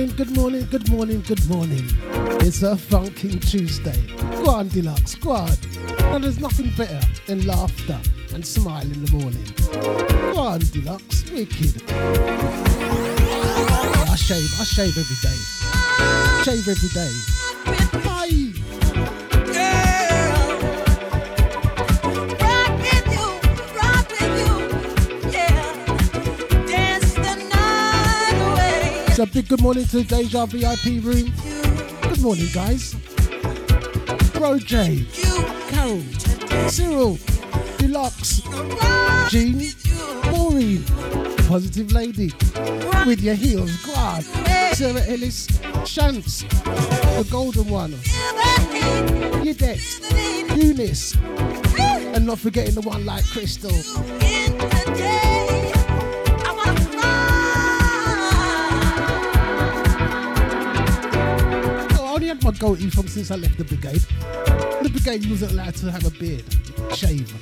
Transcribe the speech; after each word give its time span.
Good 0.00 0.08
morning, 0.16 0.16
good 0.16 0.36
morning, 0.38 0.66
good 0.70 0.88
morning, 0.88 1.20
good 1.28 1.46
morning. 1.50 1.84
It's 2.40 2.62
a 2.62 2.74
funking 2.74 3.38
Tuesday. 3.38 4.02
Go 4.42 4.52
on, 4.52 4.68
Deluxe, 4.68 5.14
go 5.16 5.32
on. 5.32 5.50
And 6.14 6.24
there's 6.24 6.40
nothing 6.40 6.70
better 6.70 6.98
than 7.26 7.46
laughter 7.46 8.00
and 8.32 8.46
smile 8.46 8.80
in 8.80 9.04
the 9.04 9.12
morning. 9.12 9.44
Go 10.32 10.40
on, 10.40 10.60
Deluxe, 10.60 11.30
wicked. 11.30 11.82
I 14.08 14.16
shave, 14.16 14.58
I 14.58 14.64
shave 14.64 14.96
every 14.96 15.16
day. 15.20 15.36
Shave 16.44 16.66
every 16.66 16.88
day. 16.88 17.39
So 29.20 29.26
big 29.26 29.48
good 29.48 29.60
morning 29.60 29.84
to 29.84 30.02
the 30.02 30.04
Deja 30.04 30.46
VIP 30.46 31.04
room. 31.04 31.30
Good 32.08 32.22
morning, 32.22 32.48
guys. 32.54 32.94
Bro 34.32 34.60
J, 34.60 35.04
Carol, 35.68 36.00
Cyril, 36.70 37.18
Deluxe, 37.76 38.40
Jean, 39.28 39.60
Maureen, 40.32 40.82
Positive 41.48 41.92
Lady, 41.92 42.32
with 43.04 43.20
your 43.20 43.34
heels, 43.34 43.84
Guard, 43.84 44.24
Sarah 44.72 45.02
Ellis, 45.06 45.48
Chance, 45.84 46.44
the 46.44 47.28
Golden 47.30 47.68
One, 47.68 47.92
Yudette, 49.44 50.56
Eunice, 50.56 51.14
and 52.16 52.24
not 52.24 52.38
forgetting 52.38 52.74
the 52.74 52.80
one 52.80 53.04
like 53.04 53.26
Crystal. 53.26 53.70
Goatee 62.60 62.90
from 62.90 63.08
since 63.08 63.30
I 63.30 63.36
left 63.36 63.56
the 63.56 63.64
brigade. 63.64 64.04
The 64.82 64.90
brigade 64.92 65.24
you 65.24 65.30
wasn't 65.30 65.52
allowed 65.52 65.74
to 65.76 65.90
have 65.90 66.04
a 66.04 66.10
beard, 66.10 66.44
shave. 66.94 67.32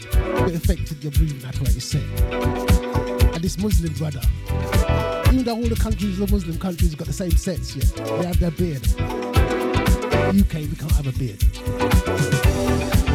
It 0.47 0.55
affected 0.55 1.03
your 1.03 1.11
breathing 1.11 1.45
apparatus 1.45 1.85
set. 1.85 2.05
And 3.35 3.43
this 3.43 3.59
Muslim 3.59 3.93
brother, 3.95 4.21
even 5.33 5.43
though 5.43 5.57
all 5.57 5.69
the 5.69 5.75
countries, 5.75 6.19
the 6.19 6.29
Muslim 6.31 6.57
countries, 6.61 6.95
got 6.95 7.09
the 7.09 7.13
same 7.13 7.33
sets, 7.33 7.75
yeah, 7.75 7.83
they 8.19 8.27
have 8.27 8.39
their 8.39 8.53
beard. 8.53 8.87
UK, 10.39 10.55
we 10.55 10.77
can't 10.77 10.93
have 10.93 11.09
a 11.09 11.19
beard. 11.19 13.08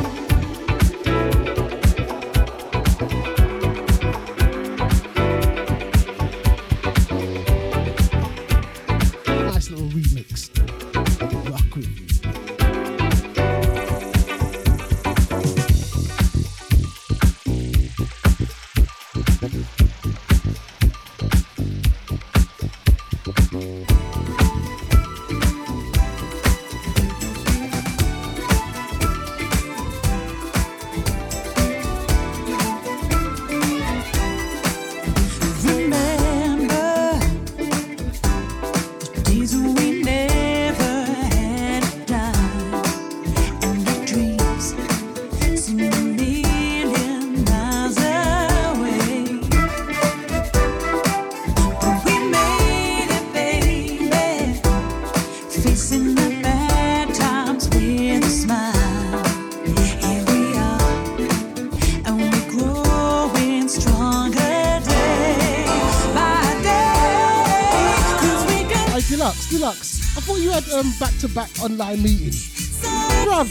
Um, 70.74 70.92
back-to-back 71.00 71.50
online 71.62 72.02
meetings. 72.02 72.82
Brother, 73.24 73.50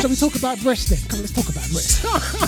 shall 0.00 0.10
we 0.10 0.16
talk 0.16 0.34
about 0.36 0.60
breast 0.62 0.88
then? 0.88 0.98
Come 1.08 1.18
on, 1.18 1.22
let's 1.22 1.32
talk 1.32 1.48
about 1.48 1.68
breast. 1.70 2.04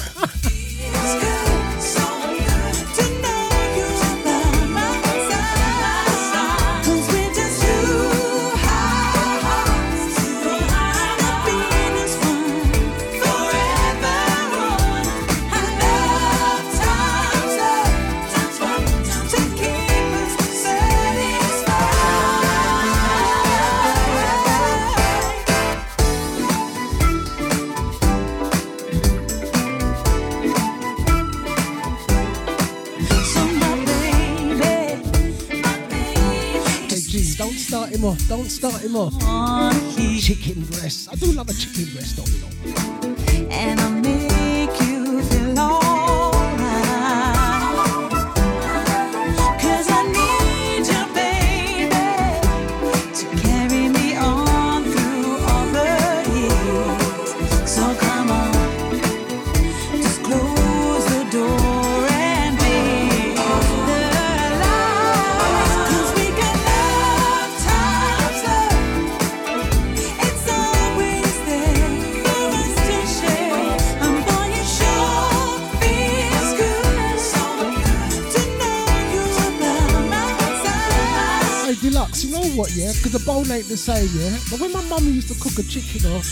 the 83.75 83.87
bone 83.87 83.97
ain't 83.99 84.09
the 84.09 84.09
same, 84.09 84.11
yeah? 84.21 84.38
But 84.50 84.61
when 84.61 84.73
my 84.73 84.82
mum 84.88 85.05
used 85.05 85.29
to 85.29 85.35
cook 85.41 85.59
a 85.59 85.62
chicken 85.67 86.06
or 86.11 86.23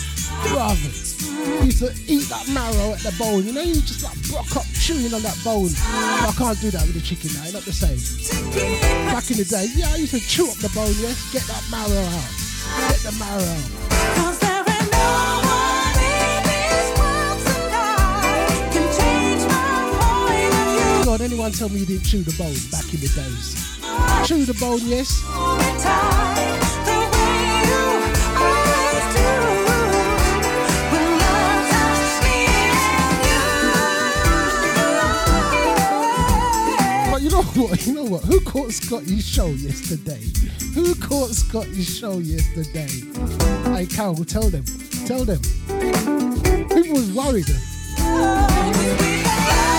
brother, 0.49 0.91
used 1.65 1.79
to 1.83 1.91
eat 2.06 2.29
that 2.31 2.47
marrow 2.49 2.94
at 2.94 3.00
the 3.00 3.12
bone, 3.19 3.44
you 3.44 3.53
know, 3.53 3.62
you 3.62 3.75
just 3.75 4.03
like 4.05 4.17
broke 4.31 4.56
up 4.56 4.67
chewing 4.79 5.12
on 5.15 5.23
that 5.23 5.39
bone. 5.44 5.71
But 5.71 6.31
I 6.31 6.35
can't 6.39 6.61
do 6.61 6.71
that 6.71 6.87
with 6.87 6.94
the 6.94 7.00
chicken 7.03 7.31
now, 7.35 7.50
not 7.50 7.65
the 7.67 7.73
same. 7.73 7.99
Back 9.11 9.31
in 9.31 9.37
the 9.39 9.44
day, 9.44 9.67
yeah, 9.75 9.91
I 9.91 9.97
used 9.97 10.15
to 10.15 10.21
chew 10.21 10.49
up 10.50 10.56
the 10.59 10.71
bone, 10.71 10.94
yeah? 11.03 11.15
Get 11.33 11.43
that 11.50 11.62
marrow 11.71 12.06
out. 12.06 12.31
Get 12.91 13.03
the 13.03 13.12
marrow 13.19 13.43
out. 13.43 13.71
'Cause 14.17 14.38
there 14.38 14.62
ain't 14.62 14.91
no 14.93 15.11
one 15.43 15.99
in 15.99 16.43
this 16.47 16.87
world 16.99 17.38
tonight 17.43 18.71
can 18.71 18.87
change 18.95 19.43
my 19.50 19.91
point 19.99 20.55
of 20.55 20.67
view. 20.79 21.05
God, 21.05 21.21
anyone 21.21 21.53
tell 21.53 21.69
me 21.69 21.81
you 21.81 21.87
didn't 21.87 22.06
chew 22.06 22.23
the 22.23 22.35
bone 22.38 22.55
back 22.71 22.87
in 22.95 23.00
the 23.03 23.11
days? 23.11 23.59
Chew 24.27 24.47
the 24.47 24.55
bone, 24.55 24.81
yes? 24.87 25.11
But 37.73 37.87
you 37.87 37.95
know 37.95 38.05
what? 38.05 38.23
Who 38.25 38.39
caught 38.41 38.71
Scotty's 38.71 39.27
show 39.27 39.47
yesterday? 39.47 40.21
Who 40.75 40.95
caught 40.97 41.31
Scotty's 41.31 41.97
show 41.99 42.19
yesterday? 42.19 42.87
Hey, 43.73 43.87
Carol, 43.87 44.27
tell 44.27 44.51
them. 44.51 44.63
Tell 45.07 45.25
them. 45.25 45.41
People 46.69 47.01
was 47.01 47.11
worried. 47.17 47.49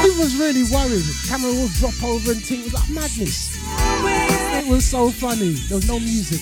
People 0.01 0.25
was 0.25 0.33
really 0.41 0.65
worried. 0.73 1.05
Camera 1.29 1.51
will 1.53 1.69
drop 1.77 1.93
over 2.01 2.31
and 2.31 2.41
things. 2.41 2.73
Like 2.73 2.89
madness. 2.89 3.61
It 3.61 4.67
was 4.67 4.83
so 4.83 5.11
funny. 5.11 5.53
There 5.69 5.77
was 5.77 5.87
no 5.87 5.99
music. 5.99 6.41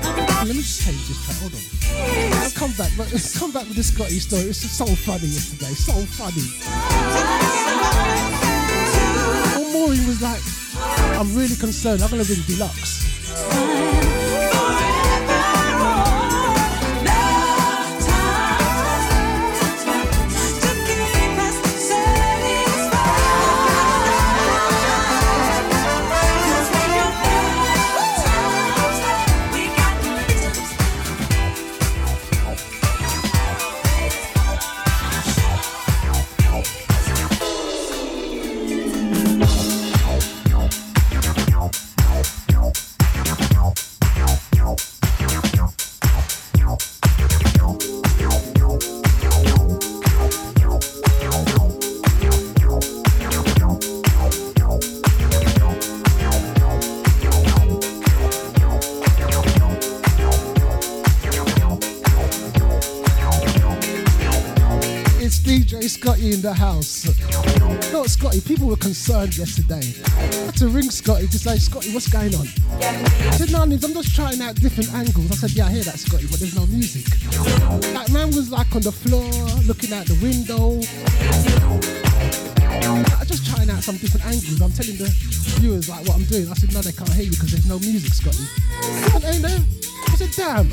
Let 0.00 0.48
me 0.48 0.64
just 0.64 0.86
change 0.86 1.06
this 1.06 1.22
track. 1.26 1.36
Hold 1.44 1.52
on. 1.52 1.60
I'll 2.40 2.50
come 2.52 2.72
back, 2.80 2.92
but 2.96 3.12
come 3.36 3.52
back 3.52 3.68
with 3.68 3.76
the 3.76 3.82
Scotty 3.84 4.20
story. 4.20 4.44
It's 4.44 4.64
so 4.64 4.86
funny 4.86 5.28
yesterday. 5.28 5.74
So 5.74 5.92
funny. 6.16 6.48
Maureen 9.70 10.06
was 10.06 10.22
like, 10.22 10.40
I'm 11.18 11.34
really 11.34 11.56
concerned. 11.56 12.02
I'm 12.02 12.10
gonna 12.10 12.24
ring 12.24 12.42
Deluxe. 12.46 13.67
Were 68.68 68.76
concerned 68.76 69.36
yesterday. 69.36 69.80
I 70.12 70.44
had 70.44 70.56
to 70.56 70.68
ring 70.68 70.90
Scotty 70.90 71.26
to 71.26 71.38
say, 71.38 71.56
Scotty, 71.56 71.90
what's 71.94 72.08
going 72.08 72.34
on? 72.34 72.46
I 72.82 73.30
said, 73.32 73.50
no, 73.50 73.62
I'm 73.62 73.70
just 73.70 74.14
trying 74.14 74.42
out 74.42 74.56
different 74.56 74.92
angles. 74.92 75.32
I 75.32 75.36
said, 75.36 75.52
yeah, 75.52 75.66
I 75.66 75.70
hear 75.70 75.84
that, 75.84 75.98
Scotty, 75.98 76.26
but 76.26 76.38
there's 76.38 76.54
no 76.54 76.66
music. 76.66 77.06
That 77.96 78.10
man 78.12 78.28
was 78.36 78.50
like 78.50 78.74
on 78.76 78.82
the 78.82 78.92
floor, 78.92 79.24
looking 79.64 79.92
out 79.94 80.04
the 80.04 80.18
window. 80.20 80.76
I'm 82.84 83.26
just 83.26 83.46
trying 83.48 83.70
out 83.70 83.82
some 83.82 83.96
different 83.96 84.26
angles. 84.26 84.60
I'm 84.60 84.72
telling 84.72 84.98
the 84.98 85.08
viewers 85.56 85.88
like 85.88 86.04
what 86.06 86.16
I'm 86.16 86.24
doing. 86.24 86.50
I 86.50 86.54
said, 86.54 86.72
no, 86.74 86.82
they 86.82 86.92
can't 86.92 87.12
hear 87.12 87.24
you 87.24 87.30
because 87.30 87.52
there's 87.52 87.66
no 87.66 87.78
music, 87.78 88.12
Scotty. 88.12 88.44
I 88.84 89.16
said, 89.16 89.24
ain't 89.32 89.42
there? 89.48 89.64
I 90.08 90.14
said, 90.20 90.32
damn. 90.36 90.68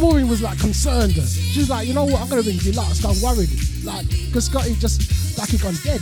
Maureen 0.00 0.28
was 0.28 0.40
like 0.40 0.58
concerned. 0.58 1.12
She 1.12 1.60
was 1.60 1.68
like, 1.68 1.86
you 1.86 1.92
know 1.92 2.04
what, 2.04 2.22
I'm 2.22 2.28
gonna 2.28 2.40
ring 2.42 2.56
Deluxe. 2.58 3.04
I'm 3.04 3.20
worried. 3.22 3.50
Like, 3.84 4.08
because 4.08 4.46
Scotty 4.46 4.74
just 4.76 5.38
like 5.38 5.50
he 5.50 5.58
gone 5.58 5.74
dead. 5.84 6.00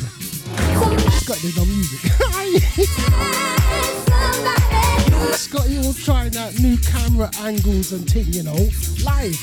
Scotty, 1.19 1.40
there's 1.43 1.57
no 1.57 1.64
music. 1.64 1.99
Scotty 5.35 5.78
all 5.78 5.93
trying 5.93 6.37
out 6.37 6.57
new 6.61 6.76
camera 6.78 7.28
angles 7.40 7.90
and 7.93 8.09
thing, 8.09 8.33
you 8.33 8.45
know, 8.45 8.69
live. 9.05 9.37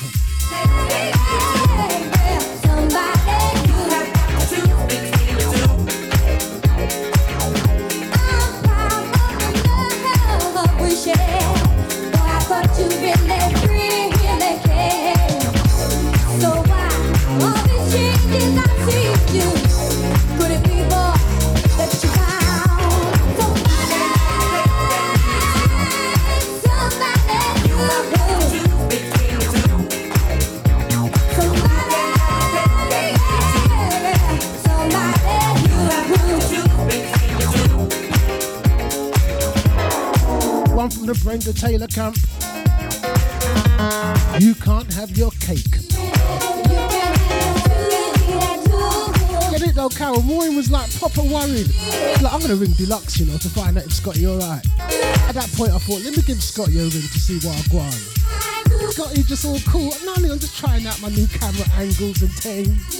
Taylor 41.65 41.87
camp. 41.87 42.15
You 44.39 44.53
can't 44.53 44.93
have 44.93 45.17
your 45.17 45.31
cake. 45.39 45.71
Get 49.49 49.63
it 49.63 49.73
though, 49.73 49.89
Carol. 49.89 50.21
Maureen 50.21 50.55
was 50.55 50.69
like 50.69 50.93
proper 50.99 51.23
worried. 51.23 51.73
Like, 52.21 52.31
I'm 52.31 52.39
gonna 52.41 52.55
ring 52.55 52.73
Deluxe, 52.77 53.19
you 53.19 53.25
know, 53.25 53.37
to 53.39 53.49
find 53.49 53.75
out 53.79 53.85
if 53.85 53.93
Scotty 53.93 54.27
alright. 54.27 54.63
At 55.27 55.33
that 55.33 55.51
point, 55.57 55.71
I 55.71 55.79
thought, 55.79 56.03
let 56.03 56.15
me 56.15 56.21
give 56.21 56.43
Scotty 56.43 56.77
a 56.77 56.83
ring 56.83 56.91
to 56.91 57.19
see 57.19 57.39
what 57.39 57.57
I 57.57 57.61
go 57.71 57.79
on. 57.79 57.91
Scotty 58.91 59.23
just 59.23 59.43
all 59.43 59.59
cool. 59.61 59.91
No, 60.05 60.13
I'm 60.13 60.37
just 60.37 60.55
trying 60.55 60.85
out 60.85 61.01
my 61.01 61.09
new 61.09 61.25
camera 61.25 61.65
angles 61.79 62.21
and 62.21 62.31
things. 62.31 62.95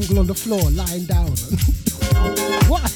Doing 0.00 0.08
angle 0.08 0.18
on 0.20 0.26
the 0.26 0.34
floor, 0.34 0.70
lying 0.70 1.04
down? 1.04 1.30
Why? 2.68 2.86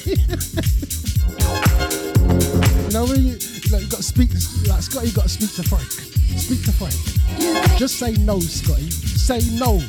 you 2.84 2.90
know 2.92 3.06
when 3.06 3.22
you, 3.22 3.38
know, 3.70 3.78
you 3.78 3.88
got 3.88 3.98
to 3.98 4.02
speak, 4.02 4.30
like 4.68 4.82
Scotty, 4.82 5.08
you 5.08 5.14
got 5.14 5.24
to 5.24 5.28
speak 5.28 5.54
to 5.54 5.62
Frank. 5.62 5.90
Speak 6.38 6.64
to 6.64 6.72
Frank. 6.72 6.94
Just 7.78 7.98
say 7.98 8.12
no, 8.12 8.40
Scotty. 8.40 8.90
Say 8.90 9.40
no. 9.58 9.80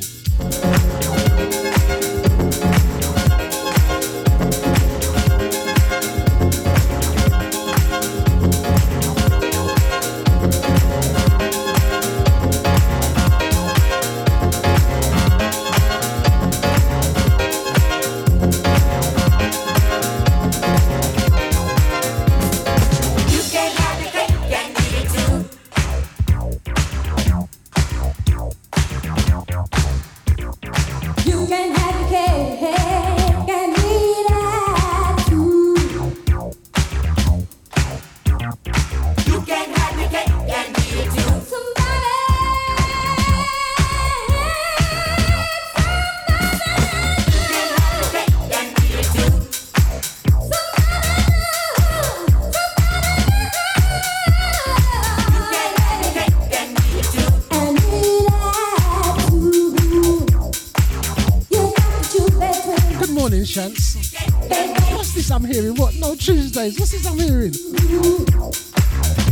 guys, 66.65 66.79
what's 66.79 66.91
this 66.91 67.05
I'm 67.05 67.19
hearing? 67.19 67.53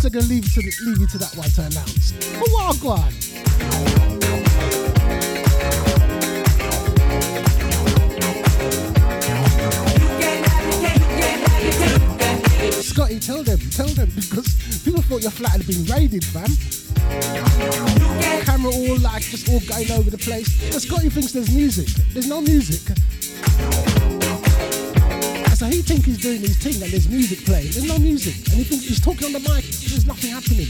So 0.02 0.10
gonna 0.10 0.26
leave 0.26 0.46
you 0.46 0.62
to 0.62 0.84
leave 0.86 1.00
you 1.00 1.08
to 1.08 1.18
that 1.18 1.36
one 1.36 1.50
to 1.50 1.62
announce. 1.62 2.12
A 2.36 2.44
wild 2.54 2.84
one. 2.84 3.12
Scotty, 12.84 13.20
tell 13.20 13.42
them, 13.42 13.60
tell 13.72 13.88
them, 13.88 14.12
because 14.14 14.82
people 14.84 15.02
thought 15.02 15.24
your 15.24 15.32
flat 15.32 15.54
had 15.54 15.66
been 15.66 15.84
raided, 15.86 16.24
fam. 16.24 16.52
Camera 18.46 18.72
all 18.72 19.00
like 19.00 19.24
just 19.24 19.50
all 19.50 19.60
going 19.62 19.92
over 19.92 20.12
the 20.12 20.18
place. 20.20 20.72
But 20.72 20.82
Scotty 20.84 21.10
thinks 21.10 21.32
there's 21.32 21.52
music. 21.52 21.88
There's 22.14 22.28
no 22.28 22.42
music. 22.42 22.96
his 26.44 26.58
thing 26.58 26.82
and 26.84 26.92
there's 26.92 27.08
music 27.10 27.46
playing. 27.46 27.72
There's 27.72 27.88
no 27.88 27.98
music. 27.98 28.36
And 28.52 28.58
he 28.60 28.64
thinks 28.64 28.86
he's 28.86 29.00
talking 29.00 29.28
on 29.28 29.34
the 29.34 29.40
mic, 29.40 29.64
there's 29.64 30.06
nothing 30.06 30.32
happening. 30.32 30.68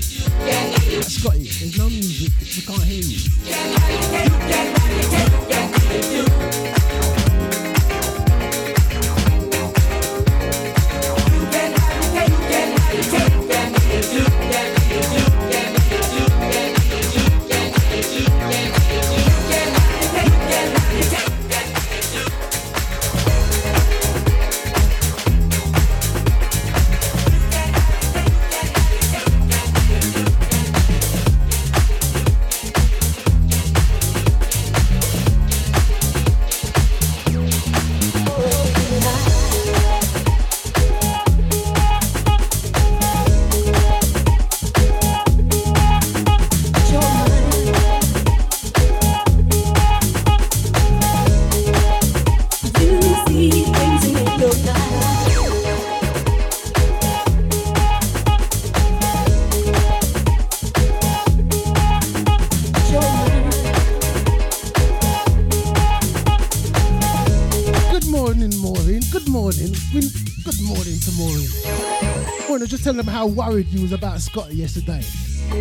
worried 73.34 73.68
you 73.68 73.82
was 73.82 73.92
about 73.92 74.22
Scotty 74.22 74.56
yesterday. 74.56 75.02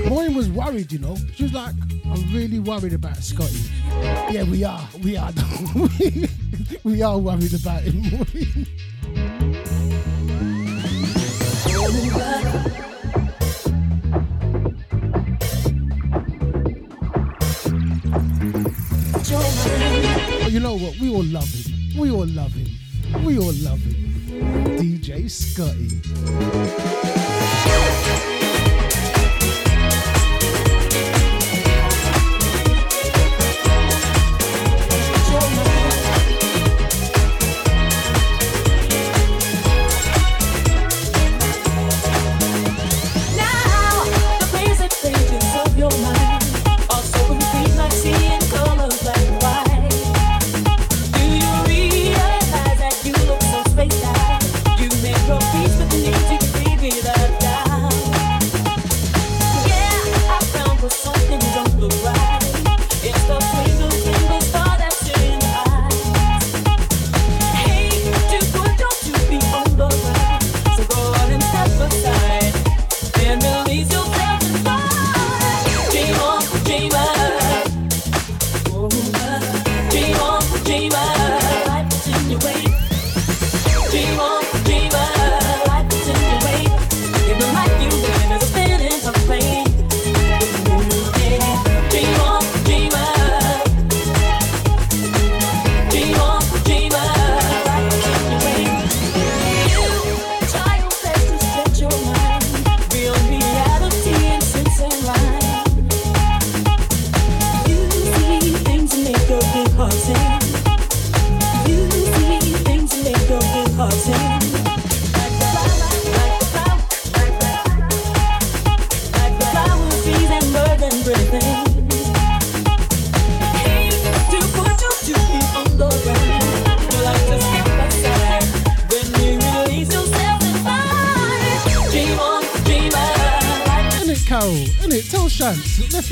Maureen 0.08 0.34
was 0.34 0.48
worried, 0.48 0.92
you 0.92 0.98
know. 0.98 1.16
She 1.34 1.42
was 1.44 1.52
like, 1.52 1.74
I'm 2.04 2.32
really 2.32 2.58
worried 2.58 2.92
about 2.92 3.16
Scotty. 3.16 3.60
Yeah, 4.30 4.44
we 4.44 4.64
are. 4.64 4.88
We 5.02 5.16
are. 5.16 5.32
we 6.84 7.02
are 7.02 7.18
worried 7.18 7.54
about 7.54 7.82
him, 7.82 8.00
Maureen. 8.10 8.66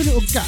og 0.08 0.39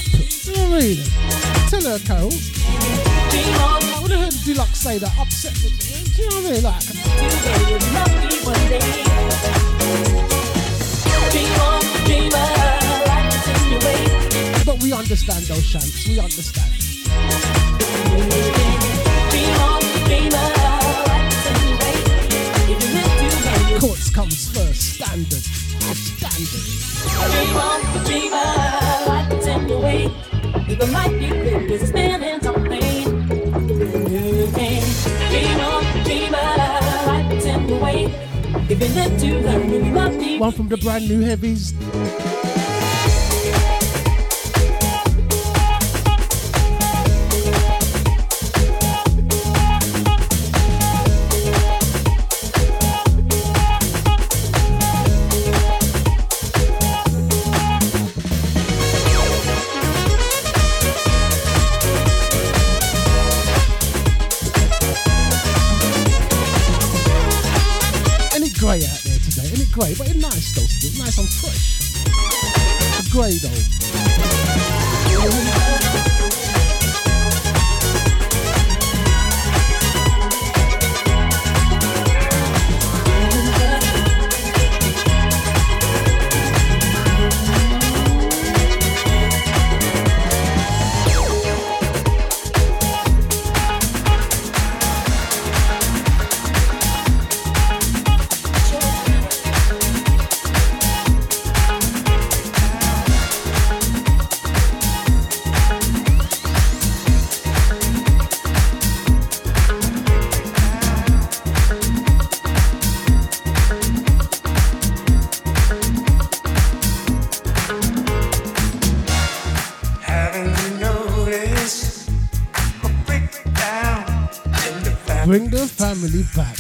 Bring 125.25 125.51
the 125.51 125.69
family 125.69 126.25
back. 126.35 126.57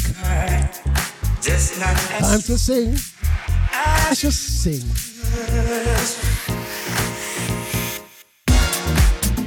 Just 1.42 1.80
not 1.80 1.96
Time 1.96 2.40
to 2.42 2.56
sing. 2.56 2.92
Let's 3.72 4.20
just 4.20 4.62
sing. 4.62 4.82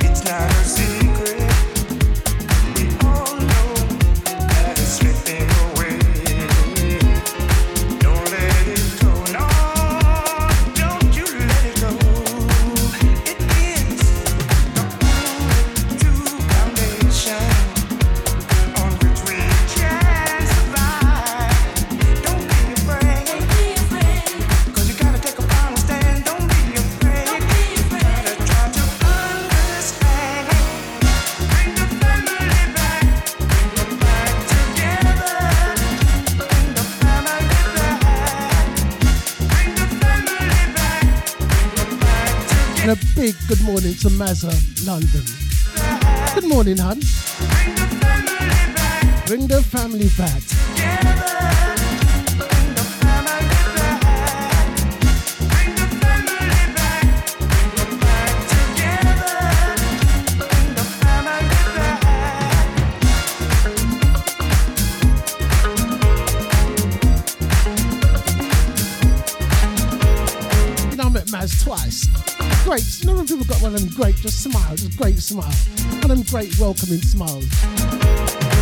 It's 0.02 0.24
not 0.26 0.52
a 0.52 0.95
morning 43.66 43.96
to 43.96 44.10
Mazza, 44.10 44.54
London. 44.86 45.26
Good 46.36 46.48
morning, 46.48 46.78
hun. 46.78 47.00
Bring 49.26 49.48
the 49.48 49.64
family 49.64 50.08
back 50.18 50.44
Bring 50.46 50.98
the 51.08 51.22
family 51.34 51.76
back. 51.76 51.85
One 73.66 73.74
of 73.74 73.82
them 73.82 73.90
great, 73.96 74.16
just 74.18 74.44
smiles, 74.44 74.84
just 74.84 74.96
great 74.96 75.18
smile. 75.18 75.52
One 76.02 76.12
of 76.12 76.18
them 76.18 76.22
great 76.30 76.60
welcoming 76.60 77.02
smiles. 77.02 78.55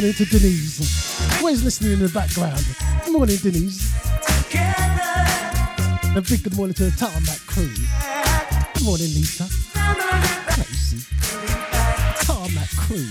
Morning 0.00 0.16
to 0.16 0.24
Denise. 0.24 1.40
Always 1.40 1.62
listening 1.62 1.92
in 1.92 1.98
the 1.98 2.08
background. 2.08 2.64
Good 3.04 3.12
morning, 3.12 3.36
Denise. 3.36 3.92
And 4.54 6.16
a 6.16 6.22
big 6.22 6.42
good 6.42 6.56
morning 6.56 6.72
to 6.76 6.84
the 6.84 6.96
Tarmac 6.96 7.38
crew. 7.46 7.68
Good 8.72 8.84
morning, 8.84 9.08
Lisa. 9.12 9.44
Tracy. 10.54 11.04
Tarmac 12.24 12.70
crew. 12.78 13.04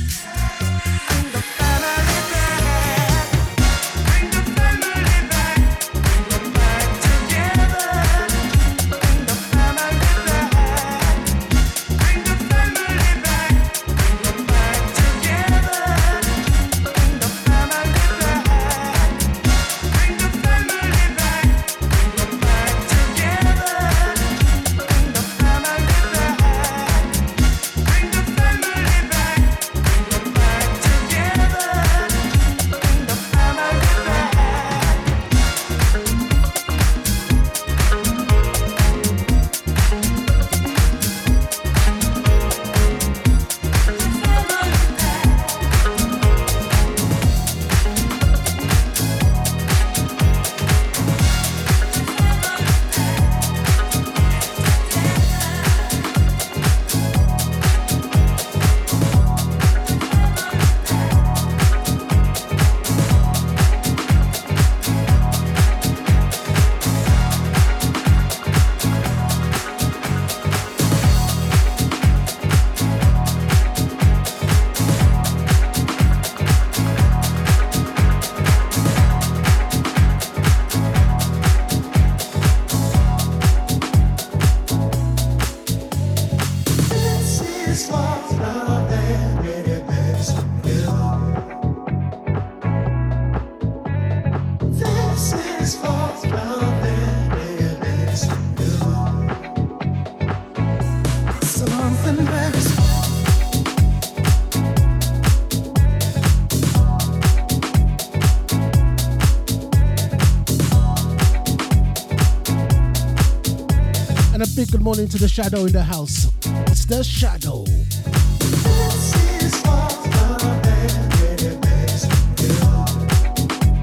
Morning 114.90 115.08
to 115.08 115.20
the 115.20 115.28
shadow 115.28 115.66
in 115.66 115.72
the 115.72 115.84
house. 115.84 116.32
It's 116.66 116.84
the 116.86 117.04
shadow. 117.04 117.64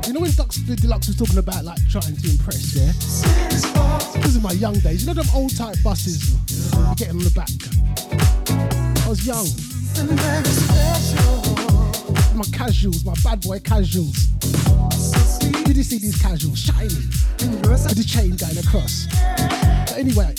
You 0.05 0.13
know 0.13 0.19
when 0.19 0.33
Dux, 0.33 0.57
the 0.67 0.75
Deluxe 0.75 1.07
was 1.07 1.15
talking 1.15 1.39
about 1.39 1.65
like 1.65 1.79
trying 1.89 2.17
to 2.17 2.29
impress, 2.29 2.75
yeah? 2.75 2.91
This 4.19 4.35
is 4.35 4.43
my 4.43 4.51
young 4.51 4.81
days. 4.81 5.03
You 5.07 5.15
know 5.15 5.23
them 5.23 5.31
old 5.33 5.57
type 5.57 5.77
buses? 5.85 6.35
You 6.75 6.95
get 6.97 7.11
on 7.11 7.19
the 7.19 7.31
back. 7.31 7.55
I 9.07 9.09
was 9.09 9.25
young. 9.25 9.47
My 12.35 12.45
casuals, 12.51 13.05
my 13.05 13.15
bad 13.23 13.43
boy 13.43 13.61
casuals. 13.61 14.27
Did 15.39 15.77
you 15.77 15.85
see 15.85 15.99
these 15.99 16.21
casuals 16.21 16.59
shining 16.59 17.07
with 17.63 17.95
the 17.95 18.05
chain 18.05 18.35
going 18.35 18.59
across? 18.59 19.07
But 19.87 19.99
anyway, 19.99 20.35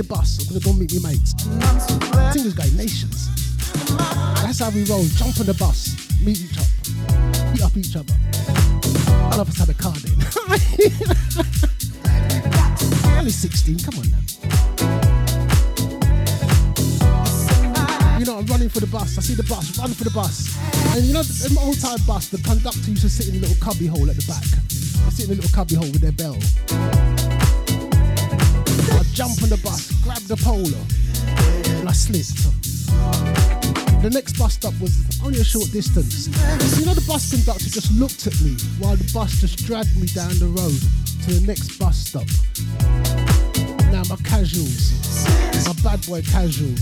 the 0.00 0.08
bus. 0.08 0.40
I'm 0.40 0.46
gonna 0.48 0.64
go 0.64 0.72
meet 0.72 0.92
my 1.02 1.12
mates. 1.12 1.34
Thing 2.32 2.46
is 2.46 2.54
going 2.54 2.74
nations. 2.76 3.28
That's 4.40 4.60
how 4.60 4.70
we 4.70 4.84
roll. 4.84 5.04
Jump 5.20 5.38
on 5.40 5.44
the 5.44 5.52
bus, 5.52 5.92
meet 6.24 6.40
each 6.40 6.56
other, 6.56 6.72
meet 7.52 7.60
up 7.60 7.76
each 7.76 7.96
other. 7.96 8.14
All 9.28 9.40
of 9.40 9.48
us 9.48 9.58
had 9.58 9.68
a 9.68 9.74
car 9.74 9.92
then. 10.00 10.16
Only 13.18 13.30
16. 13.30 13.78
Come 13.80 13.98
on 14.00 14.08
now. 14.08 14.24
You 18.18 18.24
know, 18.24 18.38
I'm 18.38 18.46
running 18.46 18.70
for 18.70 18.80
the 18.80 18.88
bus. 18.88 19.18
I 19.18 19.20
see 19.20 19.34
the 19.34 19.44
bus, 19.44 19.78
run 19.78 19.92
for 19.92 20.04
the 20.04 20.10
bus. 20.16 20.56
And 20.96 21.04
you 21.04 21.12
know, 21.12 21.20
in 21.44 21.52
my 21.52 21.60
old 21.60 21.78
time 21.78 22.00
bus, 22.06 22.28
the 22.28 22.38
conductor 22.38 22.88
used 22.88 23.02
to 23.02 23.10
sit 23.10 23.28
in 23.28 23.36
a 23.36 23.40
little 23.44 23.60
cubby 23.60 23.86
hole 23.86 24.08
at 24.08 24.16
the 24.16 24.24
back. 24.24 24.44
They 24.48 25.10
sit 25.12 25.26
in 25.28 25.32
a 25.32 25.34
little 25.36 25.52
cubby 25.52 25.74
hole 25.74 25.90
with 25.92 26.00
their 26.00 26.12
bell. 26.12 26.38
The 30.30 30.36
polo, 30.44 30.78
and 31.80 31.88
I 31.88 31.92
slipped. 31.92 32.46
The 34.00 34.10
next 34.10 34.38
bus 34.38 34.54
stop 34.54 34.72
was 34.80 34.94
only 35.24 35.40
a 35.40 35.44
short 35.44 35.72
distance. 35.72 36.28
You 36.78 36.86
know, 36.86 36.94
the 36.94 37.04
bus 37.04 37.34
conductor 37.34 37.66
just 37.66 37.90
looked 37.90 38.28
at 38.28 38.40
me 38.40 38.54
while 38.78 38.94
the 38.94 39.10
bus 39.12 39.40
just 39.40 39.66
dragged 39.66 39.96
me 39.98 40.06
down 40.06 40.30
the 40.38 40.46
road 40.46 40.78
to 41.26 41.34
the 41.34 41.44
next 41.48 41.76
bus 41.80 41.98
stop. 41.98 42.30
Now 43.90 44.06
my 44.06 44.22
casuals, 44.22 44.94
my 45.66 45.74
bad 45.82 46.06
boy 46.06 46.22
casuals, 46.22 46.78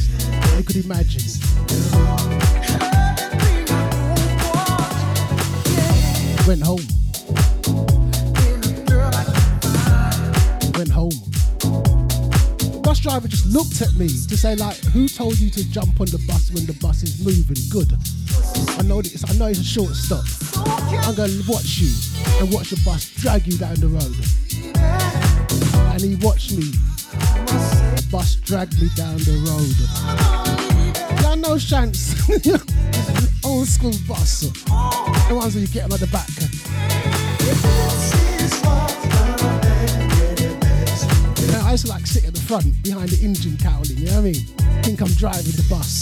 you 0.58 0.64
could 0.64 0.84
imagine. 0.84 1.24
Looked 13.78 13.94
at 13.94 13.98
me 13.98 14.08
to 14.08 14.36
say 14.36 14.56
like, 14.56 14.76
who 14.92 15.06
told 15.08 15.38
you 15.38 15.50
to 15.50 15.70
jump 15.70 16.00
on 16.00 16.06
the 16.06 16.18
bus 16.26 16.50
when 16.50 16.66
the 16.66 16.72
bus 16.80 17.02
is 17.02 17.24
moving? 17.24 17.56
Good. 17.70 17.92
I 18.78 18.82
know 18.82 18.98
it's, 18.98 19.28
I 19.28 19.34
know 19.36 19.46
it's 19.46 19.60
a 19.60 19.64
short 19.64 19.94
stop. 19.94 20.24
I'm 21.06 21.14
gonna 21.14 21.32
watch 21.46 21.78
you 21.78 21.90
and 22.40 22.52
watch 22.52 22.70
the 22.70 22.80
bus 22.84 23.10
drag 23.16 23.46
you 23.46 23.56
down 23.58 23.76
the 23.76 23.88
road. 23.88 24.16
And 25.94 26.00
he 26.00 26.16
watched 26.26 26.52
me. 26.52 26.72
The 27.94 28.08
bus 28.10 28.36
dragged 28.36 28.80
me 28.80 28.88
down 28.96 29.18
the 29.18 29.38
road. 29.46 29.76
Y'all 31.22 31.36
know 31.36 31.54
Shants. 31.54 32.14
Old 33.44 33.68
school 33.68 33.94
bus. 34.08 34.40
The 35.28 35.34
ones 35.34 35.54
where 35.54 35.62
you 35.62 35.68
get 35.68 35.88
them 35.88 35.92
at 35.92 36.00
the 36.00 36.08
back. 36.08 36.28
Front 42.48 42.82
behind 42.82 43.10
the 43.10 43.22
engine 43.22 43.58
cowling, 43.58 43.98
you 43.98 44.06
know 44.06 44.22
what 44.22 44.32
I 44.32 44.32
mean? 44.32 44.82
Think 44.82 45.02
I'm 45.02 45.08
driving 45.08 45.52
the 45.52 45.66
bus. 45.68 45.97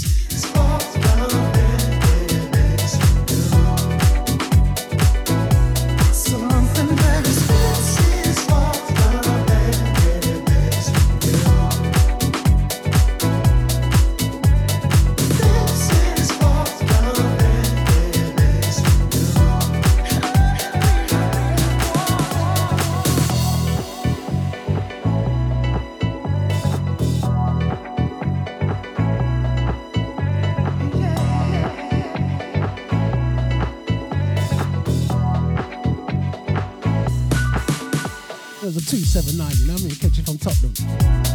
You 39.61 39.67
know 39.67 39.73
what 39.75 39.83
I 39.83 39.87
mean? 39.87 39.97
Catch 39.97 40.19
you 40.19 40.25
from 40.25 40.39
Tottenham. 40.39 40.75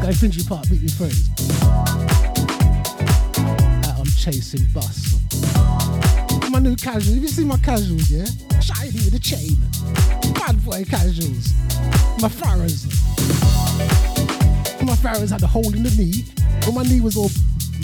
Go 0.01 0.11
Finchley 0.13 0.43
Park, 0.43 0.69
meet 0.69 0.81
your 0.81 0.91
friends. 0.91 1.29
Out 3.87 3.99
on 3.99 4.05
chasing 4.05 4.65
bus. 4.73 5.19
My 6.49 6.59
new 6.59 6.75
casuals. 6.75 7.15
Have 7.15 7.23
you 7.23 7.27
see 7.27 7.45
my 7.45 7.57
casuals, 7.57 8.11
yeah? 8.11 8.25
Shiny 8.59 8.91
with 8.91 9.13
a 9.13 9.19
chain. 9.19 9.57
Bad 10.33 10.63
boy 10.65 10.83
casuals. 10.83 11.53
My 12.21 12.27
Farahs. 12.27 12.85
My 14.83 14.93
Farahs 14.93 15.31
had 15.31 15.41
a 15.43 15.47
hole 15.47 15.73
in 15.73 15.83
the 15.83 15.91
knee. 15.91 16.25
Well, 16.63 16.73
my 16.73 16.83
knee 16.83 17.01
was 17.01 17.15
all 17.15 17.31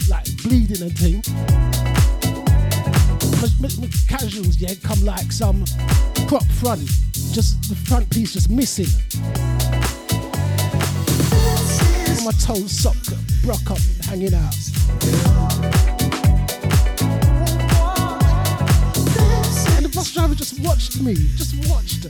like 0.10 0.26
bleeding 0.44 0.82
and 0.82 0.98
thing. 0.98 1.24
My, 3.42 3.48
my, 3.62 3.70
my 3.80 3.88
casuals, 4.08 4.58
yeah, 4.58 4.74
come 4.84 5.04
like 5.06 5.32
some 5.32 5.64
crop 6.28 6.46
front. 6.46 6.82
Just 7.32 7.70
the 7.70 7.76
front 7.76 8.10
piece 8.10 8.34
just 8.34 8.50
missing. 8.50 8.88
My 12.28 12.34
toe 12.34 12.68
sock 12.68 12.98
broke 13.42 13.72
up, 13.72 13.80
hanging 14.04 14.34
out. 14.34 14.54
And 19.72 19.86
the 19.86 19.92
bus 19.96 20.14
driver 20.14 20.36
just 20.36 20.60
watched 20.60 21.00
me, 21.00 21.14
just 21.38 21.56
watched. 21.70 22.04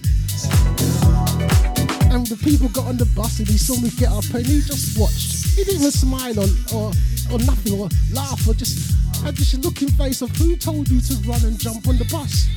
And 2.11 2.25
the 2.25 2.35
people 2.43 2.67
got 2.69 2.87
on 2.87 2.97
the 2.97 3.05
bus 3.15 3.37
and 3.37 3.47
he 3.47 3.59
saw 3.59 3.79
me 3.79 3.91
get 3.91 4.09
up 4.09 4.23
and 4.33 4.43
he 4.43 4.61
just 4.61 4.97
watched. 4.97 5.53
He 5.55 5.63
didn't 5.63 5.81
even 5.81 5.91
smile 5.91 6.39
or, 6.39 6.49
or, 6.73 6.91
or 7.31 7.37
nothing 7.45 7.79
or 7.79 7.87
laugh 8.11 8.41
or 8.47 8.55
just 8.55 8.95
had 9.21 9.37
this 9.37 9.53
looking 9.59 9.89
face 9.89 10.23
of 10.23 10.35
who 10.37 10.55
told 10.55 10.89
you 10.89 10.99
to 10.99 11.13
run 11.29 11.45
and 11.45 11.59
jump 11.59 11.87
on 11.87 11.97
the 11.99 12.05
bus. 12.05 12.49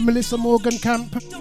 The 0.00 0.06
Melissa 0.06 0.36
Morgan 0.38 0.78
camp. 0.78 1.39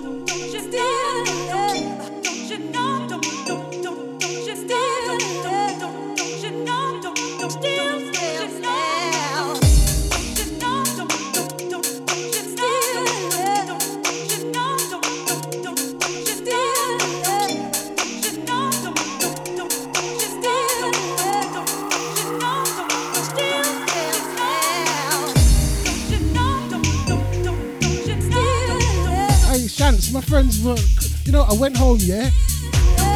Went 31.90 32.02
home, 32.02 32.10
yeah, 32.10 32.30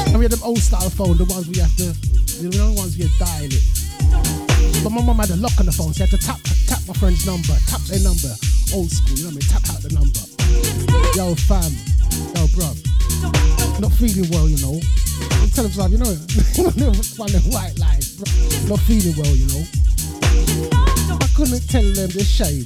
and 0.07 0.17
we 0.17 0.25
had 0.25 0.31
them 0.31 0.43
old 0.43 0.57
style 0.57 0.89
phone, 0.89 1.17
the 1.17 1.25
ones 1.25 1.47
we 1.47 1.57
have 1.59 1.75
to, 1.77 1.93
the 2.41 2.49
the 2.49 2.73
ones 2.73 2.97
we 2.97 3.05
had 3.05 3.13
dial 3.19 3.45
it. 3.45 3.63
But 4.83 4.89
my 4.91 5.01
mum 5.01 5.17
had 5.17 5.29
a 5.29 5.37
lock 5.37 5.53
on 5.59 5.65
the 5.65 5.71
phone, 5.71 5.93
so 5.93 6.03
I 6.03 6.07
had 6.07 6.17
to 6.17 6.21
tap, 6.25 6.39
tap 6.67 6.81
my 6.87 6.93
friend's 6.93 7.25
number, 7.25 7.53
tap 7.69 7.81
their 7.85 8.01
number, 8.01 8.33
old 8.73 8.89
school, 8.89 9.17
you 9.17 9.23
know 9.25 9.33
what 9.33 9.37
I 9.37 9.45
mean, 9.45 9.49
tap 9.49 9.65
out 9.69 9.81
the 9.85 9.93
number. 9.93 10.23
Yo, 11.13 11.35
fam, 11.45 11.71
yo, 12.33 12.49
bruv, 12.57 12.77
not 13.79 13.93
feeling 13.93 14.29
well, 14.33 14.49
you 14.49 14.57
know. 14.63 14.81
I'm 15.41 15.49
telling 15.53 15.69
you, 15.69 15.97
you 15.97 16.01
know, 16.01 16.13
one 17.21 17.31
of 17.33 17.43
white 17.53 17.77
lies, 17.77 18.17
bro. 18.17 18.25
Not 18.69 18.81
feeling 18.89 19.15
well, 19.17 19.33
you 19.33 19.47
know. 19.53 19.63
I 21.21 21.27
couldn't 21.37 21.61
tell 21.69 21.85
them 21.93 22.09
the 22.09 22.25
shame. 22.25 22.65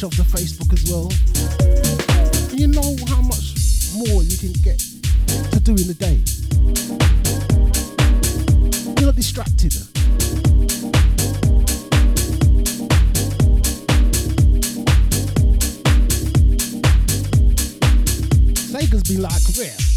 Kind 0.00 0.12
of 0.12 0.20
off 0.20 0.28
to 0.28 0.36
Facebook 0.36 0.72
as 0.72 0.88
well. 0.88 1.10
And 2.50 2.60
you 2.60 2.68
know 2.68 2.94
how 3.08 3.20
much 3.20 3.56
more 3.96 4.22
you 4.22 4.36
can 4.36 4.52
get 4.62 4.78
to 5.50 5.60
do 5.60 5.72
in 5.72 5.88
the 5.88 5.94
day. 5.98 6.20
You're 8.96 9.06
not 9.06 9.16
distracted. 9.16 9.72
Sega's 18.54 19.02
been 19.02 19.22
like 19.22 19.42
rare. 19.58 19.87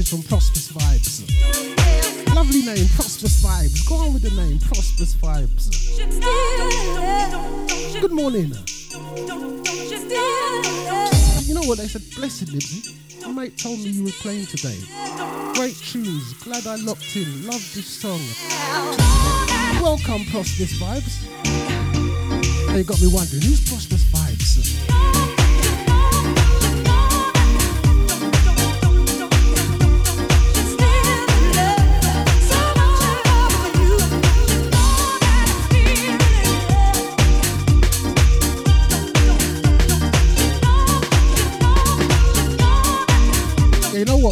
Message 0.00 0.18
from 0.18 0.28
Prosperous 0.28 0.72
Vibes. 0.72 2.34
Lovely 2.34 2.62
name, 2.62 2.88
Prosperous 2.96 3.44
Vibes. 3.44 3.86
Go 3.86 3.96
on 3.96 4.14
with 4.14 4.22
the 4.22 4.30
name, 4.30 4.58
Prosperous 4.58 5.14
Vibes. 5.16 5.68
Good 8.00 8.12
morning. 8.12 8.54
You 11.44 11.54
know 11.54 11.68
what 11.68 11.76
they 11.76 11.86
said? 11.86 12.00
Blessed 12.16 12.46
Nibbsy. 12.46 12.96
My 13.26 13.42
mate 13.42 13.58
told 13.58 13.78
me 13.80 13.90
you 13.90 14.04
were 14.04 14.16
playing 14.22 14.46
today. 14.46 14.78
Great 15.52 15.76
tunes. 15.76 16.32
Glad 16.44 16.66
I 16.66 16.76
locked 16.76 17.14
in. 17.14 17.46
Love 17.46 17.60
this 17.74 18.00
song. 18.00 18.22
Welcome, 19.82 20.24
Prosperous 20.30 20.80
Vibes. 20.80 21.26
You 22.74 22.84
got 22.84 23.00
me 23.02 23.08
wondering, 23.12 23.42
who's 23.42 23.68
Prosperous 23.68 23.99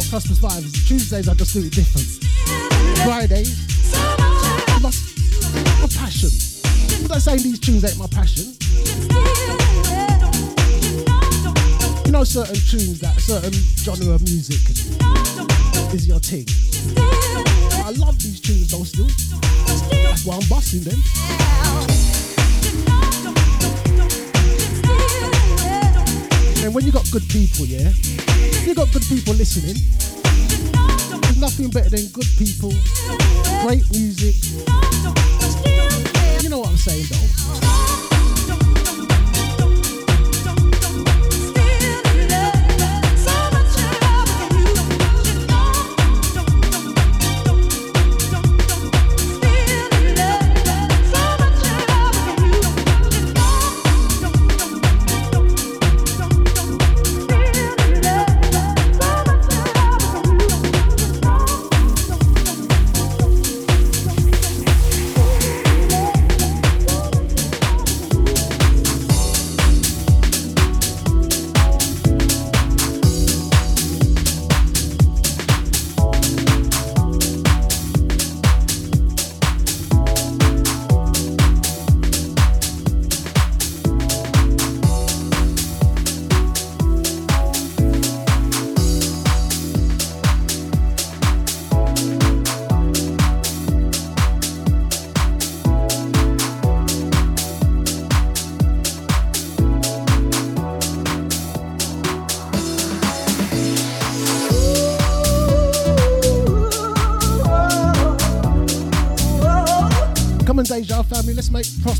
Prosperous 0.09 0.39
Vibes? 0.39 0.87
Tuesdays 0.87 1.29
I 1.29 1.35
just 1.35 1.53
do 1.53 1.59
it 1.59 1.71
different. 1.71 2.07
Friday, 3.05 3.45
my, 4.81 4.89
my 5.81 5.87
passion. 5.93 6.33
I'm 7.13 7.19
saying 7.19 7.43
these 7.43 7.59
tunes 7.59 7.85
ain't 7.85 7.99
my 7.99 8.07
passion. 8.07 8.57
You 12.05 12.11
know 12.11 12.23
certain 12.23 12.55
tunes 12.55 12.99
that 13.01 13.19
certain 13.19 13.53
genre 13.53 14.15
of 14.15 14.21
music 14.23 14.57
is 15.93 16.07
your 16.07 16.19
thing. 16.19 16.45
I 17.85 17.93
love 17.95 18.17
these 18.17 18.41
tunes 18.41 18.71
though 18.71 18.83
still. 18.83 19.05
That's 20.09 20.25
why 20.25 20.37
I'm 20.41 20.49
busting 20.49 20.89
them. 20.89 20.97
And 26.65 26.73
when 26.73 26.83
you 26.83 26.91
got 26.91 27.05
good 27.11 27.29
people, 27.29 27.65
yeah, 27.65 27.93
you 28.69 28.75
got 28.75 28.93
good 28.93 29.01
people 29.09 29.33
listening. 29.33 29.81
There's 31.21 31.37
nothing 31.37 31.71
better 31.71 31.89
than 31.89 32.05
good 32.09 32.27
people, 32.37 32.69
great 33.65 33.83
music. 33.89 34.35
You 36.43 36.49
know 36.49 36.59
what 36.59 36.69
I'm 36.69 36.77
saying 36.77 37.05
though. 37.09 37.78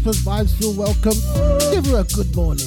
Prosperous 0.09 0.25
Vibes 0.25 0.53
feel 0.57 0.73
welcome. 0.73 1.13
Give 1.71 1.85
her 1.91 1.99
a 1.99 2.03
good 2.03 2.35
morning. 2.35 2.65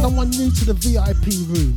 Someone 0.00 0.30
new 0.30 0.50
to 0.50 0.64
the 0.64 0.72
VIP 0.72 1.26
room. 1.48 1.67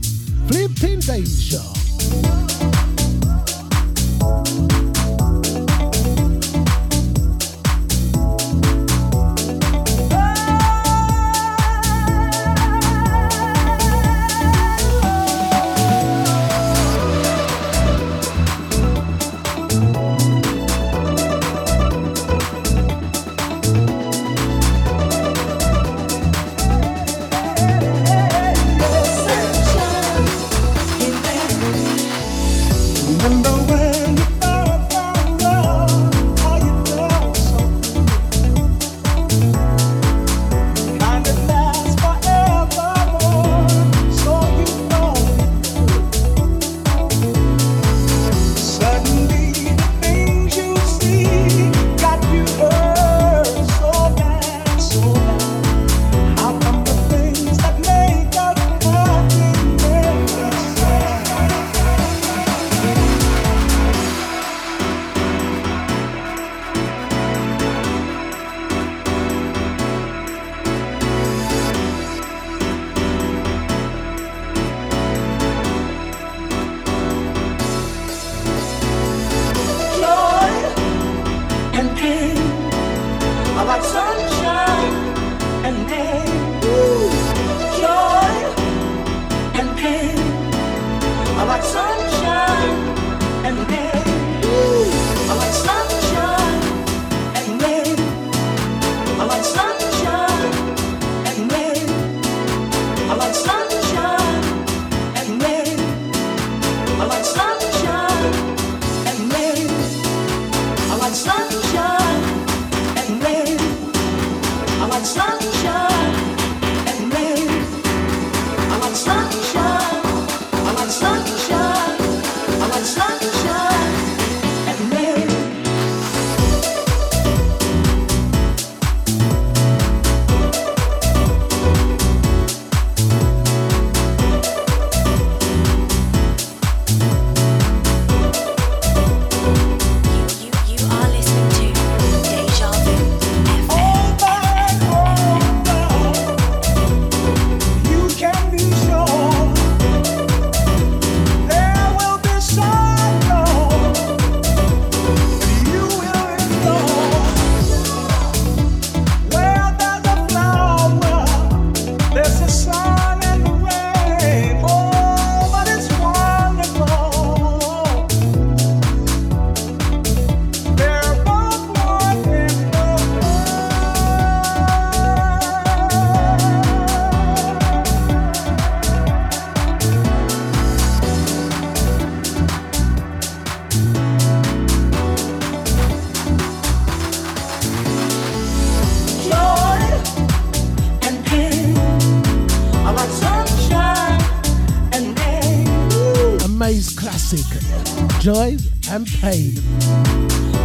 And 198.91 199.07
Pain. 199.21 199.53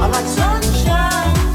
I 0.02 0.08
like 0.08 0.26
sunshine. 0.26 1.46